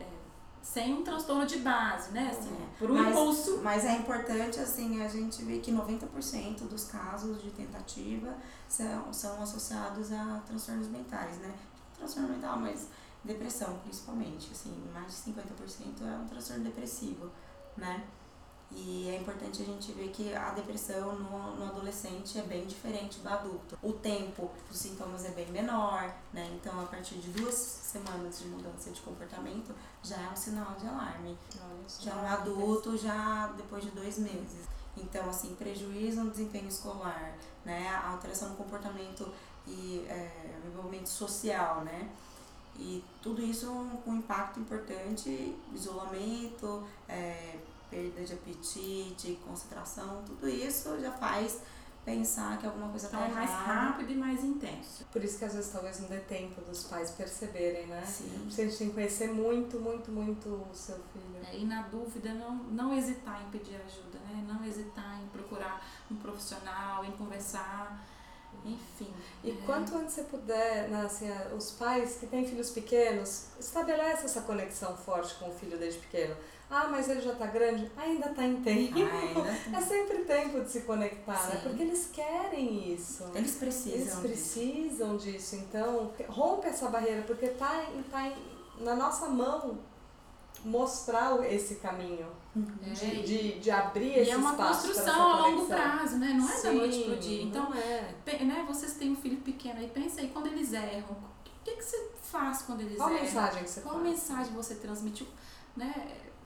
é, 0.00 0.04
sem 0.62 0.92
um 0.92 1.02
transtorno 1.02 1.46
de 1.46 1.58
base, 1.58 2.10
né? 2.12 2.28
Assim, 2.30 2.52
É. 2.54 2.78
por 2.78 2.90
um 2.90 2.94
Mas- 2.94 3.08
impulso. 3.08 3.60
Mas 3.62 3.84
é 3.84 3.96
importante, 3.96 4.60
assim, 4.60 5.02
a 5.02 5.08
gente 5.08 5.42
ver 5.44 5.60
que 5.60 5.70
90% 5.72 6.64
dos 6.68 6.84
casos 6.84 7.40
de 7.42 7.50
tentativa 7.50 8.34
são, 8.68 9.12
são 9.12 9.42
associados 9.42 10.12
a 10.12 10.40
transtornos 10.46 10.88
mentais, 10.88 11.38
né? 11.38 11.54
Transtorno 11.96 12.28
mental, 12.30 12.58
mas 12.58 12.88
depressão, 13.24 13.78
principalmente, 13.82 14.50
assim, 14.52 14.74
mais 14.92 15.06
de 15.06 15.12
50% 15.12 16.02
é 16.04 16.18
um 16.22 16.26
transtorno 16.28 16.64
depressivo, 16.64 17.30
né? 17.76 18.04
E 18.70 19.08
é 19.08 19.16
importante 19.16 19.62
a 19.62 19.64
gente 19.64 19.92
ver 19.92 20.08
que 20.08 20.34
a 20.34 20.50
depressão 20.50 21.14
no, 21.14 21.56
no 21.56 21.64
adolescente 21.64 22.38
é 22.38 22.42
bem 22.42 22.66
diferente 22.66 23.20
do 23.20 23.28
adulto. 23.28 23.78
O 23.82 23.92
tempo 23.92 24.50
dos 24.68 24.78
sintomas 24.78 25.24
é 25.24 25.30
bem 25.30 25.46
menor, 25.52 26.12
né? 26.32 26.50
Então, 26.54 26.80
a 26.80 26.86
partir 26.86 27.16
de 27.16 27.30
duas 27.30 27.54
semanas 27.54 28.40
de 28.40 28.46
mudança 28.46 28.90
de 28.90 29.00
comportamento, 29.00 29.72
já 30.02 30.16
é 30.16 30.28
um 30.28 30.36
sinal 30.36 30.74
de 30.74 30.86
alarme. 30.86 31.38
olha. 31.54 31.84
Já 32.00 32.16
um 32.16 32.26
adulto, 32.26 32.96
já 32.96 33.46
depois 33.56 33.84
de 33.84 33.90
dois 33.90 34.18
meses. 34.18 34.66
Então, 34.96 35.28
assim, 35.28 35.54
prejuízo 35.54 36.24
no 36.24 36.30
desempenho 36.30 36.68
escolar, 36.68 37.36
né? 37.64 37.88
A 37.88 38.10
alteração 38.10 38.50
no 38.50 38.56
comportamento 38.56 39.32
e 39.66 40.04
é, 40.08 40.58
o 40.64 40.68
envolvimento 40.68 41.08
social, 41.08 41.84
né? 41.84 42.10
E 42.76 43.04
tudo 43.22 43.40
isso 43.40 43.66
com 44.04 44.14
impacto 44.14 44.58
importante, 44.58 45.56
isolamento, 45.72 46.84
é, 47.08 47.58
perda 47.94 48.24
de 48.24 48.32
apetite, 48.32 49.38
concentração, 49.46 50.22
tudo 50.26 50.48
isso 50.48 50.98
já 51.00 51.12
faz 51.12 51.60
pensar 52.04 52.58
que 52.58 52.66
alguma 52.66 52.88
coisa 52.88 53.06
Então 53.06 53.20
está 53.20 53.30
é 53.32 53.34
mais 53.34 53.50
errada. 53.50 53.72
rápido 53.72 54.12
e 54.12 54.16
mais 54.16 54.44
intenso. 54.44 55.04
Por 55.10 55.24
isso 55.24 55.38
que 55.38 55.44
às 55.44 55.54
vezes 55.54 55.72
talvez 55.72 56.00
não 56.00 56.08
dê 56.08 56.18
tempo 56.18 56.60
dos 56.60 56.84
pais 56.84 57.12
perceberem, 57.12 57.86
né? 57.86 58.04
Sim. 58.04 58.30
A 58.46 58.50
gente 58.50 58.76
tem 58.76 58.88
que 58.88 58.94
conhecer 58.94 59.32
muito, 59.32 59.80
muito, 59.80 60.10
muito 60.10 60.48
o 60.48 60.74
seu 60.74 60.96
filho. 61.12 61.42
É, 61.50 61.56
e 61.56 61.64
na 61.64 61.82
dúvida, 61.82 62.34
não, 62.34 62.56
não 62.56 62.92
hesitar 62.94 63.42
em 63.46 63.50
pedir 63.50 63.76
ajuda, 63.76 64.18
né? 64.18 64.44
Não 64.46 64.62
hesitar 64.66 65.22
em 65.22 65.28
procurar 65.28 65.82
profissional, 66.20 67.04
em 67.04 67.12
conversar, 67.12 68.04
enfim. 68.64 69.12
E 69.42 69.50
é. 69.50 69.54
quanto 69.66 69.94
antes 69.96 70.14
você 70.14 70.22
puder, 70.22 70.88
né, 70.88 71.02
assim, 71.04 71.28
os 71.56 71.72
pais 71.72 72.16
que 72.16 72.26
têm 72.26 72.46
filhos 72.46 72.70
pequenos, 72.70 73.46
estabelece 73.60 74.24
essa 74.24 74.40
conexão 74.42 74.96
forte 74.96 75.34
com 75.34 75.48
o 75.48 75.52
filho 75.52 75.76
desde 75.78 75.98
pequeno. 76.00 76.34
Ah, 76.70 76.88
mas 76.88 77.08
ele 77.08 77.20
já 77.20 77.32
está 77.32 77.46
grande? 77.46 77.90
Ainda 77.96 78.30
está 78.30 78.42
em 78.42 78.56
tempo. 78.62 78.98
Ainda. 78.98 79.54
É 79.76 79.80
sempre 79.80 80.18
tempo 80.24 80.60
de 80.60 80.70
se 80.70 80.80
conectar, 80.80 81.46
né? 81.48 81.60
Porque 81.62 81.82
eles 81.82 82.08
querem 82.12 82.92
isso. 82.94 83.30
Eles 83.34 83.56
precisam. 83.56 83.92
Eles 83.98 84.06
disso. 84.08 84.20
precisam 84.22 85.16
disso. 85.18 85.56
Então, 85.56 86.10
rompe 86.28 86.66
essa 86.68 86.88
barreira, 86.88 87.22
porque 87.22 87.48
tá, 87.48 87.84
em- 87.94 88.02
tá 88.04 88.26
em- 88.28 88.82
na 88.82 88.96
nossa 88.96 89.28
mão 89.28 89.78
mostrar 90.64 91.38
esse 91.52 91.76
caminho. 91.76 92.26
É, 92.56 92.90
De, 92.90 93.22
de, 93.22 93.58
de 93.58 93.70
abrir 93.70 94.10
E 94.16 94.18
esse 94.20 94.30
é 94.30 94.36
uma 94.36 94.50
espaço 94.52 94.80
pra 94.82 94.88
construção 94.88 95.12
essa 95.12 95.42
a 95.42 95.46
longo 95.48 95.66
prazo, 95.66 96.16
né? 96.18 96.28
Não 96.38 96.48
é 96.48 96.62
da 96.62 96.72
noite 96.72 97.02
pro 97.02 97.14
Sim, 97.14 97.18
dia. 97.20 97.42
Então, 97.42 97.74
é. 97.74 98.44
né, 98.44 98.64
vocês 98.66 98.94
têm 98.94 99.10
um 99.12 99.16
filho 99.16 99.38
pequeno 99.38 99.80
aí, 99.80 99.88
pensa 99.88 100.20
aí, 100.20 100.28
quando 100.28 100.46
eles 100.46 100.72
erram, 100.72 101.10
o 101.10 101.64
que, 101.64 101.72
que 101.76 101.82
você 101.84 102.10
faz 102.22 102.62
quando 102.62 102.82
eles 102.82 102.96
Qual 102.96 103.10
erram? 103.10 103.22
mensagem 103.22 103.64
que 103.64 103.70
você 103.70 103.80
Qual 103.80 103.94
faz? 103.96 104.06
mensagem 104.06 104.52
você 104.54 104.74
transmite? 104.76 105.28
Né? 105.76 105.92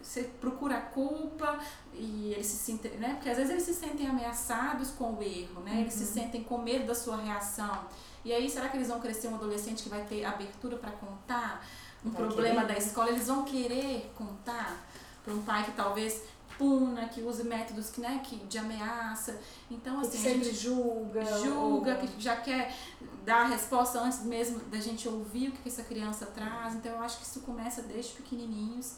Você 0.02 0.22
procura 0.40 0.78
a 0.78 0.80
culpa 0.80 1.58
e 1.92 2.32
eles 2.32 2.46
se 2.46 2.56
sentem, 2.56 2.92
né? 2.92 3.14
Porque 3.14 3.28
às 3.28 3.36
vezes 3.36 3.52
eles 3.52 3.64
se 3.64 3.74
sentem 3.74 4.06
ameaçados 4.08 4.90
com 4.92 5.12
o 5.14 5.22
erro, 5.22 5.60
né? 5.62 5.80
Eles 5.82 5.92
se 5.92 6.04
Uhum. 6.04 6.12
sentem 6.12 6.42
com 6.44 6.56
medo 6.58 6.86
da 6.86 6.94
sua 6.94 7.16
reação. 7.16 7.84
E 8.24 8.32
aí, 8.32 8.48
será 8.48 8.68
que 8.68 8.76
eles 8.76 8.88
vão 8.88 9.00
crescer 9.00 9.28
um 9.28 9.34
adolescente 9.34 9.82
que 9.82 9.88
vai 9.88 10.04
ter 10.04 10.24
abertura 10.24 10.76
para 10.76 10.92
contar 10.92 11.64
um 12.04 12.10
Vai 12.10 12.22
problema 12.22 12.62
querer. 12.62 12.66
da 12.74 12.78
escola? 12.78 13.10
Eles 13.10 13.26
vão 13.26 13.44
querer 13.44 14.12
contar 14.16 14.76
para 15.24 15.34
um 15.34 15.42
pai 15.42 15.64
que 15.64 15.72
talvez 15.72 16.22
puna, 16.56 17.06
que 17.08 17.20
use 17.22 17.44
métodos 17.44 17.88
que, 17.90 18.00
né, 18.00 18.20
que 18.24 18.34
de 18.36 18.58
ameaça. 18.58 19.38
Então, 19.70 20.00
Que 20.00 20.06
assim, 20.08 20.18
a 20.18 20.20
sempre 20.22 20.44
gente 20.44 20.56
julga. 20.56 21.24
julga, 21.38 21.94
ou- 21.94 22.08
que 22.08 22.20
já 22.20 22.34
quer 22.36 22.74
dar 23.24 23.42
a 23.42 23.46
resposta 23.46 24.00
antes 24.00 24.24
mesmo 24.24 24.58
da 24.64 24.78
gente 24.80 25.06
ouvir 25.08 25.48
o 25.48 25.52
que 25.52 25.62
que 25.62 25.68
essa 25.68 25.82
criança 25.84 26.26
traz. 26.26 26.74
Então 26.74 26.90
eu 26.92 27.00
acho 27.00 27.18
que 27.18 27.24
isso 27.24 27.40
começa 27.40 27.82
desde 27.82 28.12
pequenininhos. 28.14 28.94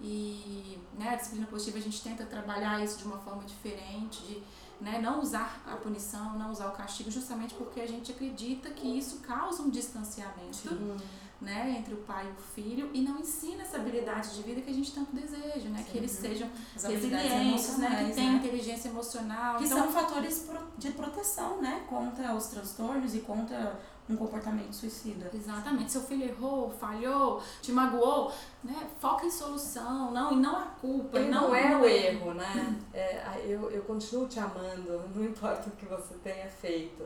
E 0.00 0.78
né, 0.98 1.10
a 1.10 1.16
disciplina 1.16 1.46
positiva 1.46 1.78
a 1.78 1.80
gente 1.80 2.02
tenta 2.02 2.24
trabalhar 2.24 2.82
isso 2.84 2.98
de 2.98 3.04
uma 3.04 3.18
forma 3.18 3.44
diferente, 3.44 4.20
de 4.22 4.42
né, 4.80 5.00
não 5.00 5.20
usar 5.20 5.62
a 5.66 5.76
punição, 5.76 6.36
não 6.38 6.50
usar 6.50 6.68
o 6.68 6.72
castigo, 6.72 7.08
justamente 7.10 7.54
porque 7.54 7.80
a 7.80 7.86
gente 7.86 8.10
acredita 8.10 8.70
que 8.70 8.86
isso 8.98 9.18
causa 9.20 9.62
um 9.62 9.70
distanciamento 9.70 10.72
Hum. 10.74 10.96
Né, 11.42 11.76
entre 11.76 11.92
o 11.94 11.98
pai 11.98 12.26
e 12.26 12.30
o 12.30 12.42
filho 12.54 12.90
e 12.94 13.02
não 13.02 13.18
ensina 13.18 13.62
essa 13.62 13.76
habilidade 13.76 14.34
de 14.36 14.42
vida 14.42 14.60
que 14.60 14.70
a 14.70 14.72
gente 14.72 14.92
tanto 14.94 15.12
deseja, 15.12 15.68
né? 15.68 15.84
Que 15.90 15.98
eles 15.98 16.12
sejam 16.12 16.48
As 16.74 16.84
resilientes, 16.84 17.78
né? 17.78 18.06
Que 18.06 18.14
tenham 18.14 18.34
né? 18.34 18.38
inteligência 18.38 18.88
emocional. 18.88 19.56
Que 19.56 19.64
então, 19.64 19.78
são 19.78 19.92
fatores 19.92 20.48
de 20.78 20.92
proteção, 20.92 21.60
né? 21.60 21.84
Contra 21.88 22.32
os 22.34 22.46
transtornos 22.46 23.14
e 23.14 23.20
contra 23.20 23.78
um 24.08 24.16
comportamento 24.16 24.72
suicida. 24.72 25.30
Exatamente. 25.34 25.90
Seu 25.90 26.02
filho 26.02 26.24
errou, 26.24 26.70
falhou, 26.70 27.42
te 27.60 27.72
magoou, 27.72 28.32
né? 28.62 28.88
Foca 29.00 29.26
em 29.26 29.30
solução, 29.30 30.12
não, 30.12 30.32
e 30.32 30.36
não 30.36 30.56
a 30.56 30.66
culpa. 30.66 31.18
Ele 31.18 31.28
não, 31.30 31.48
não 31.48 31.54
é 31.54 31.76
o 31.76 31.84
erro, 31.84 32.34
né? 32.34 32.78
É, 32.94 33.42
eu, 33.46 33.70
eu 33.70 33.82
continuo 33.82 34.28
te 34.28 34.38
amando, 34.38 35.02
não 35.14 35.24
importa 35.24 35.68
o 35.68 35.72
que 35.72 35.86
você 35.86 36.14
tenha 36.22 36.46
feito. 36.46 37.04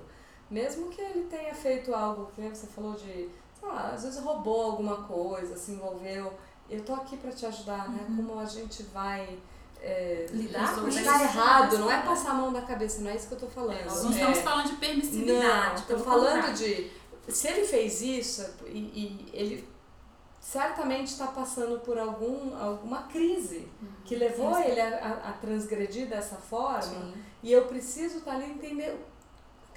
Mesmo 0.51 0.89
que 0.89 1.01
ele 1.01 1.25
tenha 1.25 1.55
feito 1.55 1.95
algo, 1.95 2.31
que 2.35 2.43
você 2.43 2.67
falou 2.67 2.95
de, 2.95 3.29
sei 3.67 3.73
lá, 3.75 3.91
às 3.93 4.03
vezes 4.05 4.21
roubou 4.23 4.63
alguma 4.63 4.97
coisa, 5.05 5.57
se 5.57 5.73
envolveu. 5.73 6.33
Eu 6.69 6.83
tô 6.85 6.95
aqui 6.95 7.17
pra 7.17 7.31
te 7.31 7.47
ajudar, 7.47 7.89
né? 7.89 8.05
Como 8.17 8.39
a 8.39 8.45
gente 8.45 8.83
vai 8.85 9.39
é, 9.81 10.27
Lidar 10.33 10.75
com 10.75 10.89
isso. 10.89 10.99
Está 10.99 11.23
errado, 11.23 11.79
não 11.79 11.91
é 11.91 12.03
passar 12.03 12.31
a 12.31 12.35
mão 12.35 12.51
na 12.51 12.63
cabeça, 12.63 13.03
não 13.03 13.11
é 13.11 13.17
isso 13.17 13.29
que 13.29 13.35
eu 13.35 13.39
tô 13.41 13.47
falando. 13.47 13.85
Nós 13.85 14.03
não 14.03 14.11
É- 14.11 14.15
estamos 14.15 14.39
falando 14.41 14.67
de 14.71 14.77
permissividade. 14.77 15.81
Não, 15.89 15.99
tô 15.99 16.05
falando 16.05 16.35
contrário. 16.47 16.55
de. 16.55 16.91
Se 17.29 17.49
ele 17.49 17.65
fez 17.67 18.01
isso 18.01 18.45
e, 18.67 18.79
e 18.79 19.31
ele 19.33 19.69
certamente 20.41 21.09
está 21.09 21.27
passando 21.27 21.81
por 21.81 21.99
algum, 21.99 22.57
alguma 22.61 23.03
crise 23.05 23.69
que 24.05 24.15
levou 24.15 24.55
Sim, 24.55 24.63
ele 24.63 24.81
a, 24.81 24.89
a- 24.97 25.31
a 25.31 25.33
transgredir 25.35 26.09
dessa 26.09 26.37
forma 26.37 26.83
Sim. 26.83 27.15
e 27.43 27.53
eu 27.53 27.67
preciso 27.67 28.19
estar 28.19 28.33
ali 28.33 28.47
e 28.47 28.51
entender, 28.53 28.97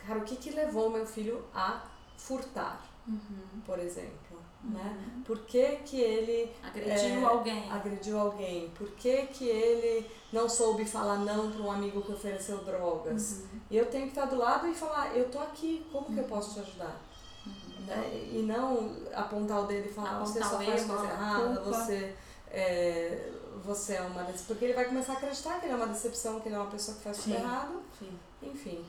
cara, 0.08 0.19
o 0.19 0.23
que 0.23 0.36
que 0.36 0.52
levou 0.52 0.89
meu 0.91 1.06
filho 1.08 1.43
a 1.54 1.82
furtar, 2.17 2.84
Uhum. 3.07 3.62
por 3.65 3.79
exemplo, 3.79 4.39
né? 4.63 5.23
Por 5.25 5.39
que 5.45 5.77
que 5.77 5.99
ele 5.99 6.51
Agrediu 6.63 7.21
É, 7.21 7.23
alguém. 7.23 7.71
agrediu 7.71 8.19
alguém? 8.19 8.69
Por 8.71 8.88
que 8.91 9.23
que 9.27 9.47
ele 9.47 10.05
não 10.33 10.47
soube 10.47 10.85
falar 10.85 11.17
não 11.17 11.51
para 11.51 11.62
um 11.62 11.71
amigo 11.71 12.01
que 12.01 12.12
ofereceu 12.12 12.57
drogas? 12.59 13.41
Uhum. 13.41 13.59
E 13.71 13.77
eu 13.77 13.85
tenho 13.88 14.03
que 14.03 14.09
estar 14.12 14.25
do 14.25 14.38
lado 14.38 14.67
e 14.67 14.73
falar, 14.73 15.15
eu 15.15 15.29
tô 15.29 15.39
aqui, 15.39 15.85
como 15.91 16.13
que 16.13 16.17
eu 16.19 16.25
posso 16.25 16.53
te 16.53 16.59
ajudar? 16.59 16.99
Né? 17.88 18.27
E 18.31 18.43
não 18.45 18.95
apontar 19.13 19.63
o 19.63 19.67
dedo 19.67 19.88
e 19.88 19.93
falar, 19.93 20.19
você 20.19 20.39
Apontar 20.39 20.49
só 20.49 20.63
o 20.63 20.65
faz 20.65 20.85
coisa 20.85 21.05
errada, 21.05 21.62
você 21.62 22.15
é, 22.51 23.31
você 23.63 23.93
é 23.93 24.01
uma 24.01 24.23
decepção. 24.23 24.47
Porque 24.47 24.65
ele 24.65 24.73
vai 24.73 24.85
começar 24.85 25.13
a 25.13 25.15
acreditar 25.17 25.59
que 25.59 25.65
ele 25.65 25.73
é 25.73 25.75
uma 25.75 25.88
decepção, 25.88 26.39
que 26.39 26.47
ele 26.49 26.55
é 26.55 26.59
uma 26.59 26.69
pessoa 26.69 26.97
que 26.97 27.03
faz 27.03 27.17
tudo 27.17 27.35
errado. 27.35 27.81
Sim. 27.97 28.19
Enfim. 28.43 28.85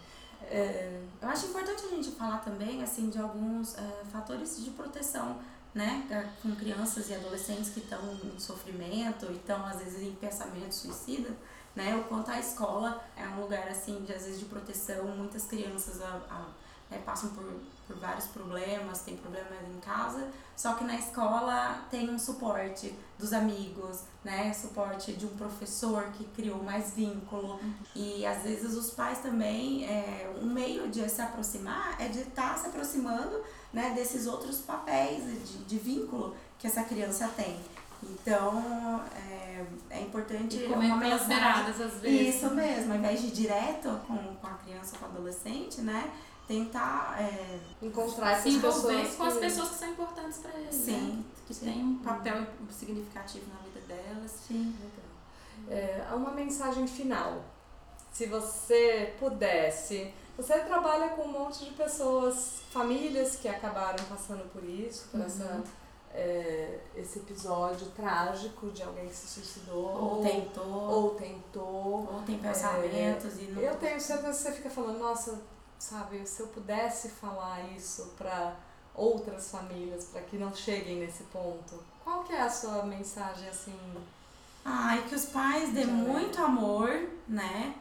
É, 0.50 1.00
Eu 1.22 1.28
acho 1.28 1.46
importante 1.46 1.84
a 1.84 1.88
gente 1.88 2.10
falar 2.12 2.38
também, 2.38 2.82
assim, 2.82 3.08
de 3.10 3.18
alguns 3.18 3.76
eh, 3.76 4.02
fatores 4.10 4.62
de 4.64 4.70
proteção, 4.70 5.38
né? 5.74 6.06
Com 6.42 6.56
crianças 6.56 7.08
e 7.10 7.14
adolescentes 7.14 7.68
que 7.70 7.80
estão 7.80 8.00
em 8.24 8.38
sofrimento 8.40 9.26
e 9.30 9.36
estão, 9.36 9.64
às 9.66 9.78
vezes, 9.78 10.02
em 10.02 10.12
pensamento 10.12 10.72
suicida, 10.74 11.30
né? 11.76 11.94
O 11.96 12.04
quanto 12.04 12.30
a 12.30 12.40
escola 12.40 13.04
é 13.16 13.26
um 13.28 13.42
lugar, 13.42 13.68
assim, 13.68 14.02
de, 14.04 14.12
às 14.12 14.22
vezes, 14.24 14.40
de 14.40 14.46
proteção. 14.46 15.04
Muitas 15.08 15.44
crianças 15.44 16.00
a- 16.00 16.20
a- 16.30 16.48
né, 16.90 17.00
passam 17.04 17.30
por, 17.30 17.44
por 17.90 17.98
vários 17.98 18.26
problemas, 18.26 19.00
tem 19.00 19.16
problemas 19.16 19.59
em 19.74 19.81
casa, 19.81 20.29
só 20.57 20.74
que 20.74 20.85
na 20.85 20.94
escola 20.94 21.85
tem 21.90 22.09
um 22.09 22.18
suporte 22.18 22.94
dos 23.18 23.33
amigos, 23.33 24.05
né? 24.22 24.53
Suporte 24.53 25.12
de 25.14 25.26
um 25.26 25.31
professor 25.31 26.05
que 26.12 26.24
criou 26.26 26.62
mais 26.62 26.92
vínculo. 26.92 27.59
E 27.94 28.24
às 28.24 28.42
vezes 28.42 28.74
os 28.74 28.90
pais 28.90 29.18
também, 29.18 29.85
é, 29.85 30.33
um 30.40 30.46
meio 30.46 30.88
de 30.88 31.09
se 31.09 31.20
aproximar 31.20 31.96
é 32.00 32.09
de 32.09 32.20
estar 32.20 32.57
se 32.59 32.68
aproximando 32.68 33.42
né, 33.72 33.92
desses 33.94 34.26
outros 34.26 34.59
papéis 34.59 35.24
de, 35.24 35.64
de 35.64 35.79
vínculo 35.79 36.35
que 36.59 36.66
essa 36.66 36.85
criança 36.85 37.29
tem. 37.29 37.59
Então 38.03 39.03
é, 39.14 39.64
é 39.90 40.00
importante 40.00 40.57
E 40.57 40.68
comer 40.68 40.87
uma 40.87 41.00
pelas 41.00 41.26
beiradas, 41.26 41.81
às 41.81 41.94
vezes. 42.00 42.37
Isso 42.37 42.55
mesmo, 42.55 42.92
ao 42.92 42.98
invés 42.98 43.20
de 43.20 43.26
ir 43.29 43.33
direto 43.33 44.00
com, 44.07 44.16
com 44.16 44.46
a 44.46 44.55
criança, 44.64 44.96
com 44.96 45.07
o 45.07 45.09
adolescente, 45.09 45.81
né? 45.81 46.11
Tentar. 46.54 47.16
É, 47.20 47.60
encontrar 47.82 48.32
essas 48.32 48.52
se 48.52 48.58
pessoas. 48.60 49.14
com 49.14 49.22
as 49.24 49.36
pessoas 49.38 49.68
que 49.70 49.74
são 49.76 49.88
importantes 49.90 50.38
para 50.38 50.58
eles. 50.58 50.74
né? 50.78 50.84
sim, 50.94 51.24
Que 51.46 51.54
sim. 51.54 51.64
têm 51.66 51.84
um 51.84 51.98
papel 51.98 52.46
significativo 52.70 53.46
na 53.48 53.60
vida 53.68 53.80
delas. 53.86 54.32
sim. 54.48 54.74
É, 55.68 56.04
uma 56.12 56.30
mensagem 56.32 56.86
final. 56.86 57.42
Se 58.12 58.26
você 58.26 59.14
pudesse. 59.18 60.12
Você 60.36 60.58
trabalha 60.60 61.10
com 61.10 61.22
um 61.22 61.32
monte 61.32 61.66
de 61.66 61.70
pessoas, 61.72 62.60
famílias 62.72 63.36
que 63.36 63.46
acabaram 63.46 64.02
passando 64.06 64.50
por 64.50 64.64
isso, 64.64 65.06
por 65.10 65.20
essa, 65.20 65.62
é, 66.14 66.80
esse 66.96 67.18
episódio 67.18 67.86
trágico 67.88 68.70
de 68.70 68.82
alguém 68.82 69.06
que 69.06 69.14
se 69.14 69.26
suicidou 69.26 69.84
Ou 69.84 70.22
tentou, 70.22 70.66
ou, 70.66 70.90
ou 71.04 71.10
tentou. 71.10 72.22
tem 72.24 72.38
pensamentos 72.38 73.38
e 73.38 73.42
não. 73.52 73.60
Eu 73.60 73.76
tenho 73.76 74.00
certeza 74.00 74.30
que 74.32 74.36
você 74.44 74.52
fica 74.52 74.70
falando, 74.70 74.98
nossa, 74.98 75.38
sabe, 75.82 76.26
se 76.26 76.40
eu 76.40 76.48
pudesse 76.48 77.08
falar 77.08 77.60
isso 77.74 78.12
para 78.16 78.56
outras 78.94 79.50
famílias, 79.50 80.04
para 80.04 80.20
que 80.22 80.36
não 80.36 80.54
cheguem 80.54 81.00
nesse 81.00 81.24
ponto, 81.24 81.82
qual 82.04 82.22
que 82.24 82.32
é 82.32 82.42
a 82.42 82.50
sua 82.50 82.84
mensagem 82.84 83.48
assim? 83.48 83.74
Ai, 84.64 85.06
que 85.08 85.14
os 85.14 85.26
pais 85.26 85.72
dêem 85.72 85.86
muito 85.86 86.40
amor, 86.42 87.08
né? 87.26 87.74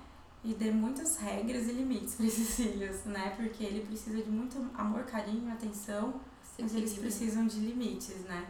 E 0.44 0.54
dê 0.54 0.72
muitas 0.72 1.18
regras 1.18 1.68
e 1.68 1.74
limites 1.74 2.16
para 2.16 2.26
esses 2.28 2.56
filhos, 2.56 3.04
né? 3.06 3.34
Porque 3.36 3.64
ele 3.64 3.86
precisa 3.86 4.22
de 4.22 4.30
muito 4.30 4.58
amor, 4.78 5.04
carinho, 5.04 5.52
atenção, 5.52 6.14
mas 6.58 6.74
eles 6.74 6.94
precisam 6.94 7.46
de 7.46 7.60
limites, 7.60 8.22
né? 8.22 8.48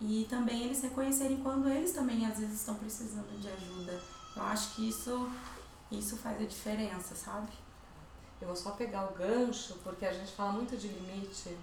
E 0.00 0.26
também 0.28 0.64
eles 0.64 0.82
reconhecerem 0.82 1.38
quando 1.38 1.68
eles 1.68 1.92
também 1.92 2.26
às 2.26 2.38
vezes 2.38 2.60
estão 2.60 2.74
precisando 2.74 3.40
de 3.40 3.48
ajuda. 3.48 4.02
Eu 4.36 4.42
acho 4.42 4.74
que 4.74 4.88
isso, 4.88 5.30
isso 5.90 6.16
faz 6.16 6.40
a 6.42 6.44
diferença, 6.44 7.14
sabe? 7.14 7.63
Eu 8.44 8.48
vou 8.48 8.56
só 8.56 8.72
pegar 8.72 9.06
o 9.06 9.14
gancho, 9.14 9.78
porque 9.82 10.04
a 10.04 10.12
gente 10.12 10.30
fala 10.32 10.52
muito 10.52 10.76
de 10.76 10.88
limite, 10.88 11.56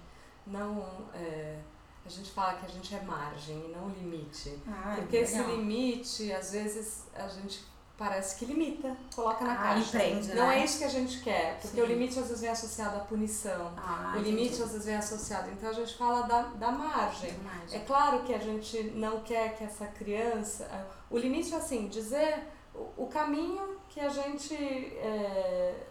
não. 0.44 0.84
é, 1.14 1.58
a 2.04 2.08
gente 2.08 2.32
fala 2.32 2.54
que 2.54 2.66
a 2.66 2.68
gente 2.68 2.92
é 2.92 3.00
margem 3.02 3.56
e 3.56 3.68
não 3.68 3.88
limite. 3.90 4.58
Ah, 4.66 4.96
porque 4.98 5.18
esse 5.18 5.40
limite, 5.40 6.32
às 6.32 6.50
vezes, 6.50 7.04
a 7.14 7.28
gente 7.28 7.64
parece 7.96 8.36
que 8.36 8.44
limita, 8.46 8.96
coloca 9.14 9.44
na 9.44 9.52
Ah, 9.52 9.56
caixa. 9.74 9.86
e 9.86 9.90
prende, 10.00 10.34
não 10.34 10.48
né? 10.48 10.58
é 10.60 10.64
isso 10.64 10.78
que 10.78 10.84
a 10.84 10.88
gente 10.88 11.20
quer, 11.20 11.60
porque 11.60 11.76
Sim. 11.76 11.82
o 11.82 11.86
limite 11.86 12.18
às 12.18 12.24
vezes 12.26 12.40
vem 12.40 12.50
associado 12.50 12.96
à 12.96 13.00
punição. 13.00 13.72
Ah, 13.76 14.14
o 14.16 14.20
limite 14.20 14.46
entendi. 14.54 14.62
às 14.64 14.70
vezes 14.72 14.86
vem 14.86 14.96
associado. 14.96 15.48
Então 15.52 15.70
a 15.70 15.72
gente 15.72 15.94
fala 15.96 16.22
da, 16.22 16.42
da 16.42 16.72
margem. 16.72 17.30
É 17.30 17.34
Imagem. 17.34 17.84
claro 17.86 18.24
que 18.24 18.34
a 18.34 18.38
gente 18.38 18.82
não 18.96 19.20
quer 19.20 19.54
que 19.56 19.62
essa 19.62 19.86
criança. 19.86 20.68
O 21.08 21.16
limite 21.16 21.54
é 21.54 21.58
assim, 21.58 21.86
dizer 21.86 22.42
o, 22.74 23.04
o 23.04 23.06
caminho 23.06 23.76
que 23.88 24.00
a 24.00 24.08
gente 24.08 24.52
é, 24.56 25.86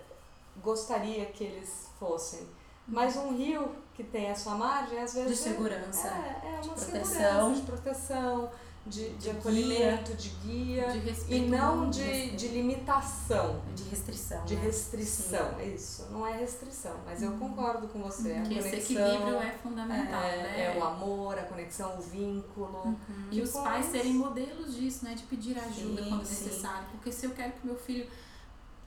gostaria 0.64 1.26
que 1.26 1.44
eles 1.44 1.88
fossem. 2.00 2.42
Mas 2.88 3.16
um 3.16 3.36
rio 3.36 3.70
que 3.94 4.04
tem 4.04 4.30
a 4.32 4.36
sua 4.36 4.56
margem, 4.56 5.00
às 5.00 5.14
vezes. 5.14 5.30
De 5.30 5.36
segurança, 5.44 6.08
É, 6.08 6.48
é 6.48 6.50
uma 6.64 6.74
proteção. 6.74 7.04
segurança, 7.06 7.56
de 7.56 7.62
proteção, 7.62 8.52
de, 8.86 9.10
de, 9.10 9.16
De 9.18 9.30
acolhimento, 9.30 10.14
de 10.16 10.30
guia. 10.30 10.88
De 10.92 10.98
E 10.98 11.02
respeito 11.02 11.48
não 11.50 11.78
mútuo. 11.86 11.92
de, 11.92 12.32
de 12.36 12.48
limitação, 12.48 13.62
De 13.76 13.84
restrição. 13.84 14.44
de 14.46 14.56
né? 14.56 14.62
restrição. 14.64 15.60
É 15.60 15.66
Isso, 15.68 16.08
não 16.12 16.26
é 16.28 16.36
restrição, 16.38 16.96
mas 17.06 17.22
eu 17.22 17.32
concordo 17.34 17.88
com 17.90 18.02
você. 18.02 18.34
A 18.34 18.42
Que 18.42 18.58
esse 18.58 18.70
conexão, 18.72 19.08
equilíbio 19.08 19.36
é 19.38 19.52
fundamental, 19.52 20.24
é, 20.24 20.38
né? 20.44 20.76
é 20.76 20.80
o 20.80 20.84
amor, 20.84 21.38
a 21.38 21.44
conexão, 21.44 21.98
o 22.00 22.02
vínculo. 22.02 22.98
E 23.30 23.40
os 23.42 23.52
pais 23.52 23.86
serem 23.86 24.16
modelos 24.16 24.76
disso, 24.76 25.06
né? 25.06 25.14
De 25.14 25.24
pedir 25.24 25.58
ajuda 25.60 26.02
Sim, 26.04 26.10
quando 26.10 26.26
sim. 26.26 26.44
necessário. 26.46 26.88
Porque 26.92 27.12
se 27.12 27.26
eu 27.28 27.32
quero 27.32 27.52
que 27.54 27.66
meu 27.66 27.76
filho 27.78 28.08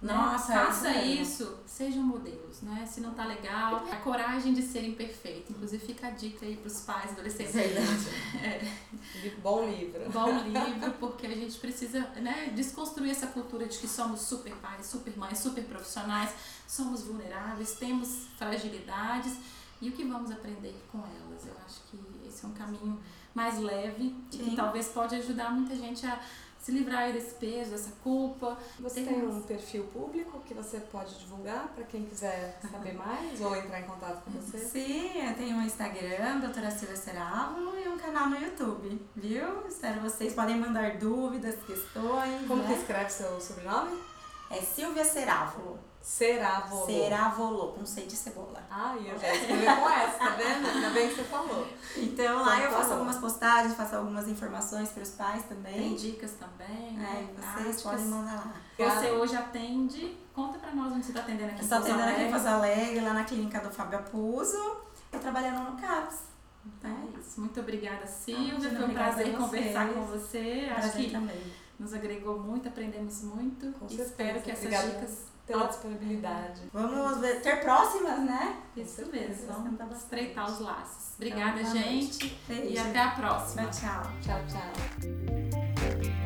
né, 0.03 0.13
Nossa, 0.13 0.53
é 0.53 0.57
faça 0.67 0.91
isso 0.91 0.99
mesmo. 1.09 1.23
isso, 1.23 1.57
sejam 1.67 2.03
modelos, 2.03 2.61
né? 2.61 2.85
Se 2.87 3.01
não 3.01 3.15
tá 3.15 3.25
legal, 3.25 3.85
a 3.91 3.97
coragem 3.97 4.53
de 4.53 4.63
ser 4.63 4.85
imperfeito. 4.85 5.53
Inclusive 5.53 5.87
fica 5.87 6.09
a 6.09 6.11
dica 6.11 6.45
aí 6.45 6.57
pros 6.57 6.81
pais, 6.83 7.13
adolescentes. 7.13 7.55
Li- 7.55 9.31
Bom 9.43 9.67
livro. 9.69 10.11
Bom 10.11 10.31
livro, 10.45 10.93
porque 11.01 11.27
a 11.27 11.35
gente 11.35 11.57
precisa 11.59 12.01
né, 12.21 12.53
desconstruir 12.55 13.11
essa 13.11 13.29
cultura 13.29 13.67
de 13.67 13.79
que 13.79 13.89
somos 13.89 14.21
super 14.21 14.55
pais, 14.57 14.87
super 14.87 15.17
mães, 15.17 15.39
super 15.39 15.65
profissionais, 15.65 16.35
somos 16.67 17.03
vulneráveis, 17.03 17.75
temos 17.75 18.27
fragilidades 18.37 19.37
e 19.81 19.89
o 19.89 19.93
que 19.93 20.05
vamos 20.05 20.31
aprender 20.31 20.75
com 20.91 20.99
elas. 20.99 21.47
Eu 21.47 21.55
acho 21.65 21.81
que 21.91 21.99
esse 22.29 22.45
é 22.45 22.49
um 22.49 22.53
caminho 22.53 23.01
mais 23.35 23.59
leve 23.59 24.15
e 24.33 24.39
que 24.39 24.55
talvez 24.57 24.89
pode 24.89 25.15
ajudar 25.17 25.51
muita 25.51 25.75
gente 25.75 26.07
a 26.07 26.21
se 26.65 26.73
livrar 26.73 27.13
desse 27.13 27.35
peso, 27.35 27.73
dessa 27.73 27.91
culpa. 28.03 28.57
Você 28.81 29.03
Tem 29.03 29.05
tem 29.05 29.27
um 29.27 29.43
perfil 29.43 29.85
público 29.93 30.41
que 30.47 30.55
você 30.55 30.81
pode 30.81 31.15
divulgar 31.19 31.69
para 31.75 31.85
quem 31.85 32.07
quiser 32.07 32.59
saber 32.73 32.95
mais 32.95 33.39
ou 33.43 33.55
entrar 33.55 33.81
em 33.81 33.85
contato 33.85 34.25
com 34.25 34.31
você? 34.31 34.57
Sim, 34.65 35.29
eu 35.29 35.35
tenho 35.35 35.57
um 35.57 35.63
Instagram, 35.63 36.41
doutora 36.41 36.71
Silvia 36.71 36.97
Cerávulo, 36.97 37.79
e 37.79 37.87
um 37.87 37.99
canal 37.99 38.31
no 38.31 38.37
YouTube, 38.41 38.99
viu? 39.15 39.67
Espero 39.69 40.01
vocês 40.01 40.33
podem 40.33 40.59
mandar 40.59 40.97
dúvidas, 40.97 41.57
questões. 41.67 42.47
Como 42.47 42.63
né? 42.63 42.69
que 42.69 42.81
escreve 42.81 43.11
seu 43.11 43.39
sobrenome? 43.39 44.01
É 44.49 44.63
Silvia 44.63 45.05
Cerávulo. 45.05 45.79
Ceravolo. 46.05 46.85
Cerávulo, 46.85 47.73
com 47.73 47.87
C 47.87 48.03
de 48.03 48.15
cebola. 48.15 48.63
Ah, 48.71 48.95
eu 48.95 49.19
já 49.19 49.35
escrevi 49.35 49.65
com 49.65 49.89
essa, 49.89 50.19
tá 50.19 50.29
vendo? 50.37 50.69
Ainda 50.69 50.91
bem 50.91 51.09
que 51.09 51.15
você 51.15 51.25
falou. 51.25 51.67
Então 51.97 52.43
lá 52.43 52.57
Então, 52.59 52.65
eu 52.67 52.71
faço 52.73 52.83
falou. 52.83 52.93
algumas 52.99 53.17
postagens, 53.17 53.75
faço 53.75 53.97
algumas 53.97 54.29
informações 54.29 54.91
para 54.91 55.03
os 55.03 55.09
pais 55.13 55.45
Tem 55.45 55.57
também. 55.57 55.95
dicas 55.97 56.33
também, 56.33 56.89
É, 56.89 56.93
né? 56.93 57.29
vocês 57.35 57.81
práticas. 57.81 57.83
podem 57.83 58.05
mandar 58.05 58.35
lá. 58.35 58.55
Você 58.91 59.11
hoje 59.13 59.35
atende, 59.35 60.19
conta 60.35 60.59
pra 60.59 60.73
nós 60.75 60.93
onde 60.93 61.07
você 61.07 61.13
tá 61.15 61.21
atendendo 61.21 61.51
aqui 61.53 61.61
em 61.61 61.63
estou 61.63 61.79
atendendo 61.79 62.03
aqui 62.03 62.11
em 62.11 62.15
Alegre. 62.17 62.33
Pouso 62.33 62.49
Alegre, 62.49 63.01
lá 63.01 63.13
na 63.15 63.25
clínica 63.25 63.61
do 63.61 63.71
Fábio 63.71 63.99
Apuso. 64.01 64.77
Tô 65.11 65.19
trabalhando 65.19 65.71
no 65.71 65.81
CAPS. 65.81 66.19
Então 66.67 66.91
é 66.91 67.19
isso. 67.19 67.41
Muito 67.41 67.59
obrigada, 67.61 68.07
Silvia. 68.07 68.59
Foi 68.71 68.85
um 68.85 68.93
prazer 68.93 69.35
conversar 69.37 69.87
vocês. 69.87 69.95
com 69.97 70.05
você. 70.05 70.67
Acho 70.71 70.81
Prazer 70.83 71.05
que 71.07 71.11
também. 71.11 71.53
nos 71.79 71.95
agregou 71.95 72.39
muito, 72.41 72.69
aprendemos 72.69 73.23
muito. 73.23 73.73
Com 73.79 73.87
e 73.87 73.89
certeza. 73.89 74.11
espero 74.11 74.43
que 74.43 74.51
essas 74.51 74.65
Obrigada 74.65 74.89
dicas. 74.91 75.34
Pela 75.47 75.67
disponibilidade. 75.67 76.63
Vamos 76.73 77.19
ver- 77.19 77.43
ter 77.43 77.61
próximas, 77.61 78.21
né? 78.21 78.57
Isso 78.77 79.05
mesmo, 79.07 79.47
Tentar 79.63 79.85
vamos 79.85 79.99
estreitar 79.99 80.51
os 80.51 80.59
laços. 80.61 81.13
Obrigada, 81.17 81.61
Então, 81.61 81.73
gente. 81.73 82.39
Beijo. 82.49 82.73
E 82.73 82.79
até 82.79 82.99
a 83.01 83.11
próxima. 83.11 83.67
Tchau, 83.67 84.03
tchau. 84.23 84.41
Tchau, 84.47 84.61
tchau. 84.61 86.24